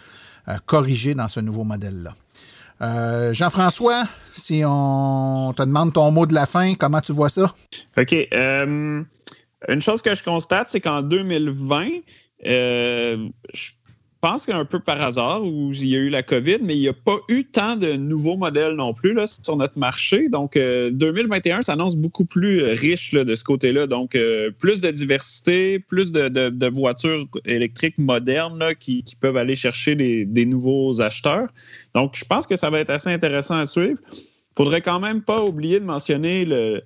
euh, 0.46 0.54
corrigées 0.64 1.14
dans 1.14 1.26
ce 1.26 1.40
nouveau 1.40 1.64
modèle-là. 1.64 2.14
Jean-François, 3.32 4.04
si 4.34 4.62
on 4.64 5.54
te 5.56 5.62
demande 5.62 5.94
ton 5.94 6.10
mot 6.10 6.26
de 6.26 6.34
la 6.34 6.44
fin, 6.44 6.74
comment 6.74 7.00
tu 7.00 7.12
vois 7.12 7.30
ça? 7.30 7.54
OK. 7.96 8.12
une 8.12 9.06
chose 9.80 10.02
que 10.02 10.14
je 10.14 10.22
constate, 10.22 10.68
c'est 10.68 10.82
qu'en 10.82 11.00
2020, 11.00 11.86
euh, 12.46 13.28
je 13.52 13.70
pense 14.20 14.46
qu'un 14.46 14.64
peu 14.64 14.80
par 14.80 15.00
hasard, 15.02 15.44
où 15.44 15.70
il 15.72 15.86
y 15.86 15.96
a 15.96 15.98
eu 15.98 16.08
la 16.08 16.22
COVID, 16.22 16.58
mais 16.62 16.74
il 16.74 16.80
n'y 16.80 16.88
a 16.88 16.94
pas 16.94 17.18
eu 17.28 17.44
tant 17.44 17.76
de 17.76 17.92
nouveaux 17.92 18.38
modèles 18.38 18.74
non 18.74 18.94
plus 18.94 19.12
là, 19.12 19.26
sur 19.26 19.56
notre 19.56 19.78
marché. 19.78 20.30
Donc, 20.30 20.54
2021 20.54 21.58
euh, 21.58 21.62
s'annonce 21.62 21.94
beaucoup 21.94 22.24
plus 22.24 22.62
euh, 22.62 22.72
riche 22.72 23.12
de 23.12 23.34
ce 23.34 23.44
côté-là. 23.44 23.86
Donc, 23.86 24.16
plus 24.58 24.80
de 24.80 24.90
diversité, 24.90 25.78
plus 25.78 26.10
de, 26.10 26.68
voitures 26.68 27.26
électriques 27.44 27.98
modernes 27.98 28.74
qui, 28.80 29.04
peuvent 29.20 29.36
aller 29.36 29.54
chercher 29.54 29.94
des, 29.94 30.46
nouveaux 30.46 31.02
acheteurs. 31.02 31.48
Donc, 31.94 32.16
je 32.16 32.24
pense 32.24 32.46
que 32.46 32.56
ça 32.56 32.70
va 32.70 32.80
être 32.80 32.90
assez 32.90 33.10
intéressant 33.10 33.56
à 33.56 33.66
suivre. 33.66 33.98
Il 34.10 34.56
faudrait 34.56 34.80
quand 34.80 35.00
même 35.00 35.20
pas 35.20 35.44
oublier 35.44 35.80
de 35.80 35.84
mentionner 35.84 36.46
le, 36.46 36.82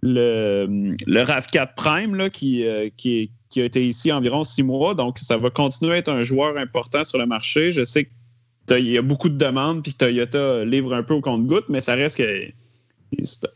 le, 0.00 0.94
le 1.06 1.22
RAV4 1.22 1.74
Prime 1.74 2.14
là, 2.14 2.30
qui, 2.30 2.64
qui 2.96 3.18
est 3.20 3.30
qui 3.52 3.60
a 3.60 3.64
été 3.64 3.86
ici 3.86 4.10
environ 4.10 4.44
six 4.44 4.62
mois. 4.62 4.94
Donc, 4.94 5.18
ça 5.18 5.36
va 5.36 5.50
continuer 5.50 5.94
à 5.94 5.96
être 5.98 6.08
un 6.08 6.22
joueur 6.22 6.56
important 6.56 7.04
sur 7.04 7.18
le 7.18 7.26
marché. 7.26 7.70
Je 7.70 7.84
sais 7.84 8.08
qu'il 8.66 8.88
y 8.88 8.96
a 8.96 9.02
beaucoup 9.02 9.28
de 9.28 9.36
demandes, 9.36 9.82
puis 9.82 9.92
Toyota 9.92 10.64
livre 10.64 10.94
un 10.94 11.02
peu 11.02 11.14
au 11.14 11.20
compte-goutte, 11.20 11.68
mais 11.68 11.80
ça 11.80 11.94
reste 11.94 12.16
que 12.16 12.48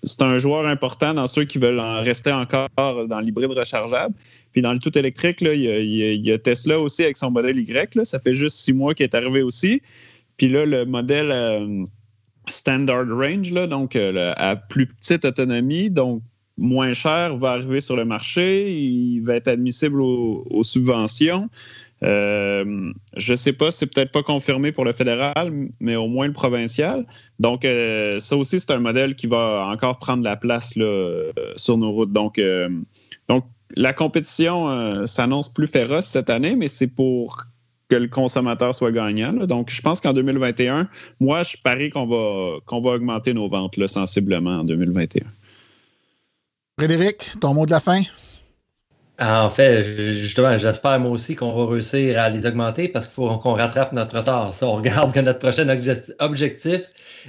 c'est 0.02 0.22
un 0.22 0.36
joueur 0.36 0.66
important 0.66 1.14
dans 1.14 1.26
ceux 1.26 1.44
qui 1.44 1.58
veulent 1.58 1.80
en 1.80 2.02
rester 2.02 2.30
encore 2.30 2.68
dans 3.08 3.20
l'hybride 3.20 3.52
rechargeable. 3.52 4.14
Puis 4.52 4.60
dans 4.60 4.74
le 4.74 4.78
tout 4.78 4.96
électrique, 4.98 5.40
là, 5.40 5.54
il, 5.54 6.26
y 6.26 6.30
a, 6.30 6.38
Tesla 6.38 6.78
aussi 6.78 7.04
avec 7.04 7.16
son 7.16 7.30
modèle 7.30 7.58
Y. 7.58 8.04
Ça 8.04 8.18
fait 8.20 8.34
juste 8.34 8.58
six 8.58 8.74
mois 8.74 8.94
qu'il 8.94 9.04
est 9.04 9.14
arrivé 9.14 9.40
aussi. 9.40 9.80
Puis 10.36 10.50
là, 10.50 10.66
le 10.66 10.84
modèle 10.84 11.30
euh, 11.30 11.84
Standard 12.48 13.08
Range, 13.08 13.50
là, 13.50 13.66
donc 13.66 13.96
euh, 13.96 14.34
à 14.36 14.56
plus 14.56 14.86
petite 14.86 15.24
autonomie, 15.24 15.88
donc 15.88 16.22
moins 16.58 16.92
cher 16.92 17.36
va 17.36 17.52
arriver 17.52 17.80
sur 17.80 17.96
le 17.96 18.04
marché, 18.04 18.72
il 18.72 19.20
va 19.20 19.34
être 19.34 19.48
admissible 19.48 20.00
aux, 20.00 20.62
subventions. 20.62 21.48
Euh, 22.02 22.92
je 23.16 23.32
ne 23.32 23.36
sais 23.36 23.52
pas, 23.52 23.70
c'est 23.70 23.86
peut-être 23.86 24.12
pas 24.12 24.22
confirmé 24.22 24.72
pour 24.72 24.84
le 24.84 24.92
fédéral, 24.92 25.52
mais 25.80 25.96
au 25.96 26.08
moins 26.08 26.26
le 26.26 26.32
provincial. 26.32 27.06
Donc, 27.38 27.64
euh, 27.64 28.18
ça 28.18 28.36
aussi, 28.36 28.60
c'est 28.60 28.70
un 28.70 28.78
modèle 28.78 29.14
qui 29.14 29.26
va 29.26 29.66
encore 29.70 29.98
prendre 29.98 30.22
la 30.22 30.36
place 30.36 30.76
là, 30.76 31.30
sur 31.56 31.78
nos 31.78 31.92
routes. 31.92 32.12
Donc, 32.12 32.40
donc 33.28 33.44
la 33.74 33.92
compétition 33.92 35.06
s'annonce 35.06 35.52
plus 35.52 35.66
féroce 35.66 36.06
cette 36.06 36.30
année, 36.30 36.54
mais 36.54 36.68
c'est 36.68 36.86
pour 36.86 37.46
que 37.88 37.96
le 37.96 38.08
consommateur 38.08 38.74
soit 38.74 38.92
gagnant. 38.92 39.32
Donc, 39.32 39.70
je 39.70 39.80
pense 39.80 40.00
qu'en 40.00 40.12
2021, 40.12 40.88
moi, 41.20 41.42
je 41.42 41.56
parie 41.62 41.90
qu'on 41.90 42.06
va, 42.06 42.58
qu'on 42.66 42.80
va 42.80 42.90
augmenter 42.92 43.34
nos 43.34 43.48
ventes 43.48 43.84
sensiblement 43.86 44.60
en 44.60 44.64
2021. 44.64 45.24
Frédéric, 46.78 47.32
ton 47.40 47.54
mot 47.54 47.64
de 47.64 47.70
la 47.70 47.80
fin? 47.80 48.02
En 49.18 49.48
fait, 49.48 50.12
justement, 50.12 50.58
j'espère 50.58 51.00
moi 51.00 51.10
aussi 51.12 51.34
qu'on 51.34 51.54
va 51.54 51.72
réussir 51.72 52.20
à 52.20 52.28
les 52.28 52.44
augmenter 52.44 52.88
parce 52.88 53.06
qu'il 53.06 53.14
faut 53.14 53.38
qu'on 53.38 53.54
rattrape 53.54 53.94
notre 53.94 54.18
retard. 54.18 54.52
Ça, 54.52 54.66
on 54.66 54.74
regarde 54.74 55.14
que 55.14 55.20
notre 55.20 55.38
prochain 55.38 55.66
objectif 56.18 56.82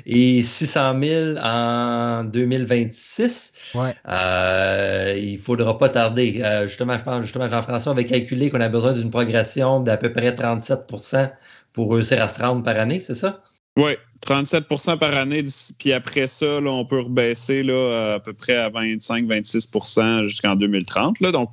est 0.05 0.41
600 0.41 1.01
000 1.01 1.37
en 1.41 2.25
2026. 2.25 3.53
Ouais. 3.75 3.95
Euh, 4.09 5.15
il 5.17 5.35
ne 5.35 5.37
faudra 5.37 5.77
pas 5.77 5.87
tarder. 5.87 6.41
Euh, 6.43 6.67
justement, 6.67 6.97
je 6.97 7.05
pense, 7.05 7.21
justement, 7.21 7.49
Jean-François 7.49 7.93
avait 7.93 8.05
calculé 8.05 8.49
qu'on 8.49 8.59
a 8.59 8.67
besoin 8.67 8.91
d'une 8.91 9.09
progression 9.09 9.79
d'à 9.79 9.95
peu 9.95 10.11
près 10.11 10.31
37% 10.31 11.31
pour 11.71 11.93
réussir 11.93 12.21
à 12.21 12.27
se 12.27 12.41
rendre 12.41 12.63
par 12.63 12.77
année, 12.77 12.99
c'est 12.99 13.15
ça? 13.15 13.41
Oui, 13.77 13.91
37% 14.25 14.97
par 14.97 15.15
année. 15.15 15.45
Puis 15.77 15.93
après 15.93 16.27
ça, 16.27 16.59
on 16.59 16.85
peut 16.85 17.01
rebaisser 17.01 17.61
là, 17.63 18.15
à 18.15 18.19
peu 18.19 18.33
près 18.33 18.55
à 18.55 18.69
25-26% 18.71 20.25
jusqu'en 20.25 20.55
2030. 20.55 21.19
Là. 21.21 21.31
Donc, 21.31 21.51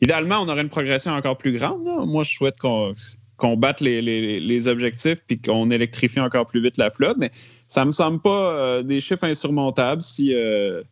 idéalement, 0.00 0.40
on 0.40 0.48
aurait 0.48 0.62
une 0.62 0.70
progression 0.70 1.12
encore 1.12 1.36
plus 1.36 1.52
grande. 1.52 1.82
Moi, 2.06 2.22
je 2.22 2.34
souhaite 2.34 2.56
qu'on 2.58 3.56
batte 3.56 3.82
les, 3.82 4.68
objectifs 4.68 5.22
puis 5.26 5.40
qu'on 5.40 5.70
électrifie 5.70 6.20
encore 6.20 6.46
plus 6.46 6.62
vite 6.62 6.78
la 6.78 6.90
flotte. 6.90 7.18
Mais 7.18 7.30
ça 7.68 7.82
ne 7.82 7.86
me 7.86 7.92
semble 7.92 8.20
pas 8.20 8.52
euh, 8.52 8.82
des 8.82 9.00
chiffres 9.00 9.24
insurmontables 9.24 10.00
si, 10.00 10.34
euh, 10.34 10.82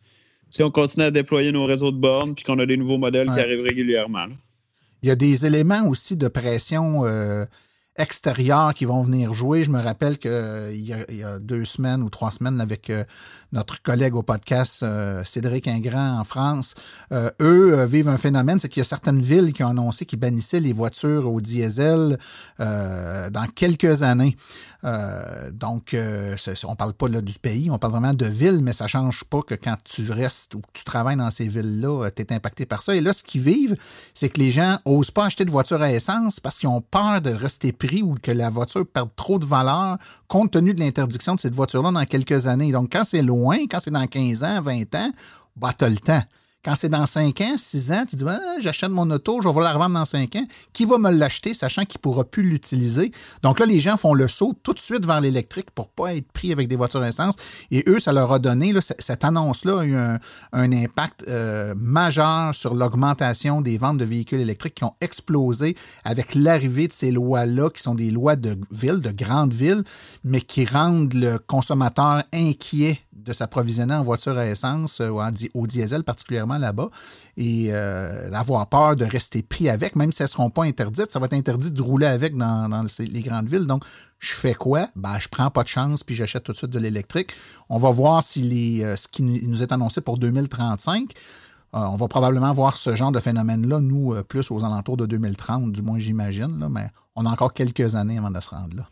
si 0.51 0.61
on 0.61 0.69
continue 0.69 1.05
à 1.05 1.11
déployer 1.11 1.51
nos 1.51 1.65
réseaux 1.65 1.91
de 1.91 1.97
bornes 1.97 2.35
puis 2.35 2.43
qu'on 2.43 2.59
a 2.59 2.67
des 2.67 2.77
nouveaux 2.77 2.99
modèles 2.99 3.31
qui 3.31 3.39
arrivent 3.39 3.63
régulièrement. 3.63 4.27
Il 5.01 5.09
y 5.09 5.11
a 5.11 5.15
des 5.15 5.45
éléments 5.45 5.87
aussi 5.87 6.17
de 6.17 6.27
pression. 6.27 7.05
Euh, 7.05 7.45
extérieurs 7.97 8.73
qui 8.73 8.85
vont 8.85 9.01
venir 9.01 9.33
jouer. 9.33 9.63
Je 9.63 9.71
me 9.71 9.81
rappelle 9.81 10.17
qu'il 10.17 10.31
euh, 10.31 10.71
y, 10.73 11.23
a 11.23 11.39
deux 11.39 11.65
semaines 11.65 12.03
ou 12.03 12.09
trois 12.09 12.31
semaines 12.31 12.61
avec 12.61 12.89
euh, 12.89 13.03
notre 13.51 13.81
collègue 13.81 14.15
au 14.15 14.23
podcast 14.23 14.83
euh, 14.83 15.23
Cédric 15.23 15.67
Ingrand 15.67 16.19
en 16.19 16.23
France, 16.23 16.75
eux 17.11 17.85
vivent 17.85 18.09
un 18.09 18.17
phénomène, 18.17 18.59
c'est 18.59 18.69
qu'il 18.69 18.81
y 18.81 18.85
a 18.85 18.87
certaines 18.87 19.21
villes 19.21 19.53
qui 19.53 19.63
ont 19.63 19.69
annoncé 19.69 20.05
qu'ils 20.05 20.19
bannissaient 20.19 20.59
les 20.59 20.73
voitures 20.73 21.31
au 21.31 21.39
diesel 21.41 22.17
dans 22.59 23.47
quelques 23.55 24.03
années. 24.03 24.35
donc, 25.53 25.95
on 26.65 26.75
parle 26.75 26.93
pas 26.93 27.07
là 27.07 27.21
du 27.21 27.39
pays, 27.39 27.71
on 27.71 27.79
parle 27.79 27.93
vraiment 27.93 28.13
de 28.13 28.25
villes, 28.25 28.61
mais 28.61 28.73
ça 28.73 28.87
change 28.87 29.23
pas 29.23 29.41
que 29.41 29.55
quand 29.55 29.75
tu 29.83 30.11
restes 30.11 30.55
ou 30.55 30.59
que 30.59 30.67
tu 30.73 30.83
travailles 30.83 31.15
dans 31.15 31.31
ces 31.31 31.47
villes-là, 31.47 32.09
tu 32.11 32.21
es 32.21 32.33
impacté 32.33 32.65
par 32.65 32.81
ça. 32.81 32.95
Et 32.95 33.01
là, 33.01 33.13
ce 33.13 33.23
qu'ils 33.23 33.41
vivent, 33.41 33.77
c'est 34.13 34.29
que 34.29 34.39
les 34.39 34.51
gens 34.51 34.79
osent 34.85 35.11
pas 35.11 35.25
acheter 35.25 35.45
de 35.45 35.51
voitures 35.51 35.81
à 35.81 35.91
essence 35.91 36.39
parce 36.39 36.57
qu'ils 36.57 36.69
ont 36.69 36.81
peur 36.81 37.21
de 37.21 37.31
rester 37.31 37.71
pris 37.71 37.86
ou 38.03 38.15
que 38.21 38.31
la 38.31 38.49
voiture 38.49 38.85
perde 38.85 39.09
trop 39.15 39.39
de 39.39 39.45
valeur 39.45 39.97
compte 40.27 40.51
tenu 40.51 40.73
de 40.73 40.79
l'interdiction 40.79 41.35
de 41.35 41.39
cette 41.39 41.55
voiture-là 41.55 41.91
dans 41.91 42.05
quelques 42.05 42.47
années. 42.47 42.71
Donc, 42.71 42.89
quand 42.91 43.03
c'est 43.03 43.21
loin, 43.21 43.57
quand 43.69 43.79
c'est 43.79 43.91
dans 43.91 44.07
15 44.07 44.43
ans, 44.43 44.61
20 44.61 44.95
ans, 44.95 45.11
bah, 45.55 45.71
tu 45.77 45.85
as 45.85 45.89
le 45.89 45.97
temps. 45.97 46.23
Quand 46.67 46.75
c'est 46.75 46.89
dans 46.89 47.05
5 47.05 47.39
ans, 47.39 47.55
6 47.57 47.91
ans, 47.93 48.03
tu 48.05 48.17
dis 48.17 48.25
j'achète 48.59 48.89
mon 48.89 49.09
auto, 49.09 49.41
je 49.41 49.47
vais 49.47 49.61
la 49.61 49.71
revendre 49.71 49.93
dans 49.93 50.03
5 50.03 50.35
ans. 50.35 50.45
Qui 50.73 50.83
va 50.83 50.97
me 50.97 51.09
l'acheter, 51.09 51.53
sachant 51.53 51.85
qu'il 51.85 51.97
ne 51.99 52.01
pourra 52.01 52.25
plus 52.25 52.43
l'utiliser? 52.43 53.13
Donc 53.41 53.61
là, 53.61 53.65
les 53.65 53.79
gens 53.79 53.95
font 53.95 54.13
le 54.13 54.27
saut 54.27 54.53
tout 54.63 54.73
de 54.73 54.79
suite 54.79 55.05
vers 55.05 55.21
l'électrique 55.21 55.71
pour 55.71 55.85
ne 55.85 56.03
pas 56.03 56.15
être 56.15 56.29
pris 56.33 56.51
avec 56.51 56.67
des 56.67 56.75
voitures 56.75 57.05
essence. 57.05 57.35
Et 57.71 57.85
eux, 57.87 58.01
ça 58.01 58.11
leur 58.11 58.33
a 58.33 58.39
donné, 58.39 58.73
cette 58.81 59.23
annonce-là 59.23 59.79
a 59.79 59.85
eu 59.85 59.95
un, 59.95 60.19
impact 60.51 61.23
euh, 61.29 61.73
majeur 61.77 62.53
sur 62.53 62.75
l'augmentation 62.75 63.61
des 63.61 63.77
ventes 63.77 63.99
de 63.99 64.03
véhicules 64.03 64.41
électriques 64.41 64.75
qui 64.75 64.83
ont 64.83 64.95
explosé 64.99 65.77
avec 66.03 66.35
l'arrivée 66.35 66.89
de 66.89 66.93
ces 66.93 67.11
lois-là, 67.11 67.69
qui 67.69 67.81
sont 67.81 67.95
des 67.95 68.11
lois 68.11 68.35
de 68.35 68.57
ville, 68.71 68.99
de 68.99 69.11
grandes 69.11 69.53
villes, 69.53 69.85
mais 70.25 70.41
qui 70.41 70.65
rendent 70.65 71.13
le 71.13 71.37
consommateur 71.37 72.25
inquiet 72.33 72.99
de 73.17 73.33
s'approvisionner 73.33 73.95
en 73.95 74.03
voiture 74.03 74.37
à 74.37 74.45
essence 74.45 75.01
euh, 75.01 75.09
ou 75.09 75.21
au 75.53 75.67
diesel 75.67 76.03
particulièrement 76.03 76.57
là-bas 76.57 76.89
et 77.35 77.69
euh, 77.71 78.31
avoir 78.31 78.67
peur 78.67 78.95
de 78.95 79.05
rester 79.05 79.41
pris 79.41 79.69
avec, 79.69 79.95
même 79.95 80.11
si 80.11 80.21
elles 80.21 80.27
ne 80.27 80.31
seront 80.31 80.49
pas 80.49 80.63
interdites, 80.63 81.11
ça 81.11 81.19
va 81.19 81.25
être 81.25 81.33
interdit 81.33 81.71
de 81.71 81.81
rouler 81.81 82.05
avec 82.05 82.35
dans, 82.35 82.85
les 82.99 83.21
grandes 83.21 83.47
villes. 83.47 83.65
Donc, 83.65 83.83
je 84.19 84.33
fais 84.33 84.53
quoi? 84.53 84.89
Ben, 84.95 85.19
je 85.19 85.27
prends 85.27 85.49
pas 85.49 85.63
de 85.63 85.67
chance 85.67 86.03
puis 86.03 86.15
j'achète 86.15 86.43
tout 86.43 86.51
de 86.51 86.57
suite 86.57 86.71
de 86.71 86.79
l'électrique. 86.79 87.31
On 87.69 87.77
va 87.77 87.89
voir 87.89 88.23
si 88.23 88.83
euh, 88.83 88.95
ce 88.95 89.07
qui 89.07 89.23
nous 89.23 89.63
est 89.63 89.71
annoncé 89.71 90.01
pour 90.01 90.17
2035. 90.17 91.11
on 91.73 91.95
va 91.95 92.07
probablement 92.07 92.53
voir 92.53 92.77
ce 92.77 92.95
genre 92.95 93.11
de 93.11 93.19
phénomène-là, 93.19 93.79
nous, 93.79 94.15
plus 94.23 94.51
aux 94.51 94.63
alentours 94.63 94.97
de 94.97 95.05
2030, 95.05 95.71
du 95.71 95.81
moins 95.81 95.99
j'imagine, 95.99 96.67
mais 96.69 96.89
on 97.15 97.25
a 97.25 97.29
encore 97.29 97.53
quelques 97.53 97.95
années 97.95 98.17
avant 98.17 98.31
de 98.31 98.39
se 98.39 98.49
rendre 98.49 98.77
là. 98.77 98.87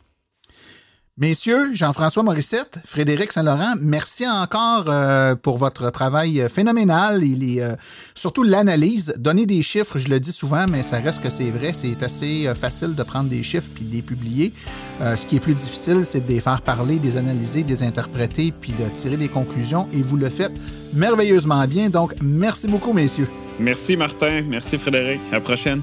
Messieurs, 1.18 1.74
Jean-François 1.74 2.24
Morissette, 2.24 2.80
Frédéric 2.84 3.32
Saint-Laurent, 3.32 3.76
merci 3.80 4.28
encore 4.28 4.88
euh, 4.90 5.34
pour 5.34 5.56
votre 5.56 5.90
travail 5.90 6.42
euh, 6.42 6.50
phénoménal. 6.50 7.24
Il 7.24 7.58
est 7.58 7.64
euh, 7.64 7.78
surtout 8.16 8.44
l'analyse. 8.44 9.14
Donner 9.16 9.46
des 9.46 9.62
chiffres, 9.62 9.98
je 9.98 10.10
le 10.10 10.20
dis 10.20 10.34
souvent, 10.34 10.66
mais 10.70 10.84
ça 10.84 10.98
reste 10.98 11.24
que 11.24 11.30
c'est 11.30 11.52
vrai. 11.52 11.72
C'est 11.74 12.04
assez 12.04 12.52
facile 12.54 12.96
de 12.96 13.04
prendre 13.04 13.30
des 13.30 13.44
chiffres 13.44 13.70
puis 13.74 13.86
de 13.86 13.96
les 13.96 14.02
publier. 14.02 14.52
ce 15.00 15.26
qui 15.26 15.38
est 15.38 15.40
plus 15.40 15.54
difficile, 15.54 16.02
c'est 16.04 16.20
de 16.20 16.28
les 16.28 16.42
faire 16.42 16.62
parler, 16.62 17.00
de 17.00 17.06
les 17.06 17.16
analyser, 17.16 17.64
de 17.64 17.70
les 17.70 17.84
interpréter 17.84 18.52
puis 18.52 18.74
de 18.74 18.84
tirer 18.94 19.16
des 19.16 19.30
conclusions. 19.30 19.88
Et 19.94 20.02
vous 20.02 20.18
le 20.18 20.30
faites 20.30 20.52
merveilleusement 20.94 21.66
bien. 21.66 21.90
Donc, 21.90 22.14
merci 22.20 22.68
beaucoup, 22.68 22.92
messieurs. 22.92 23.30
Merci, 23.58 23.96
Martin. 23.96 24.42
Merci, 24.50 24.78
Frédéric. 24.78 25.22
À 25.32 25.36
la 25.36 25.40
prochaine. 25.40 25.82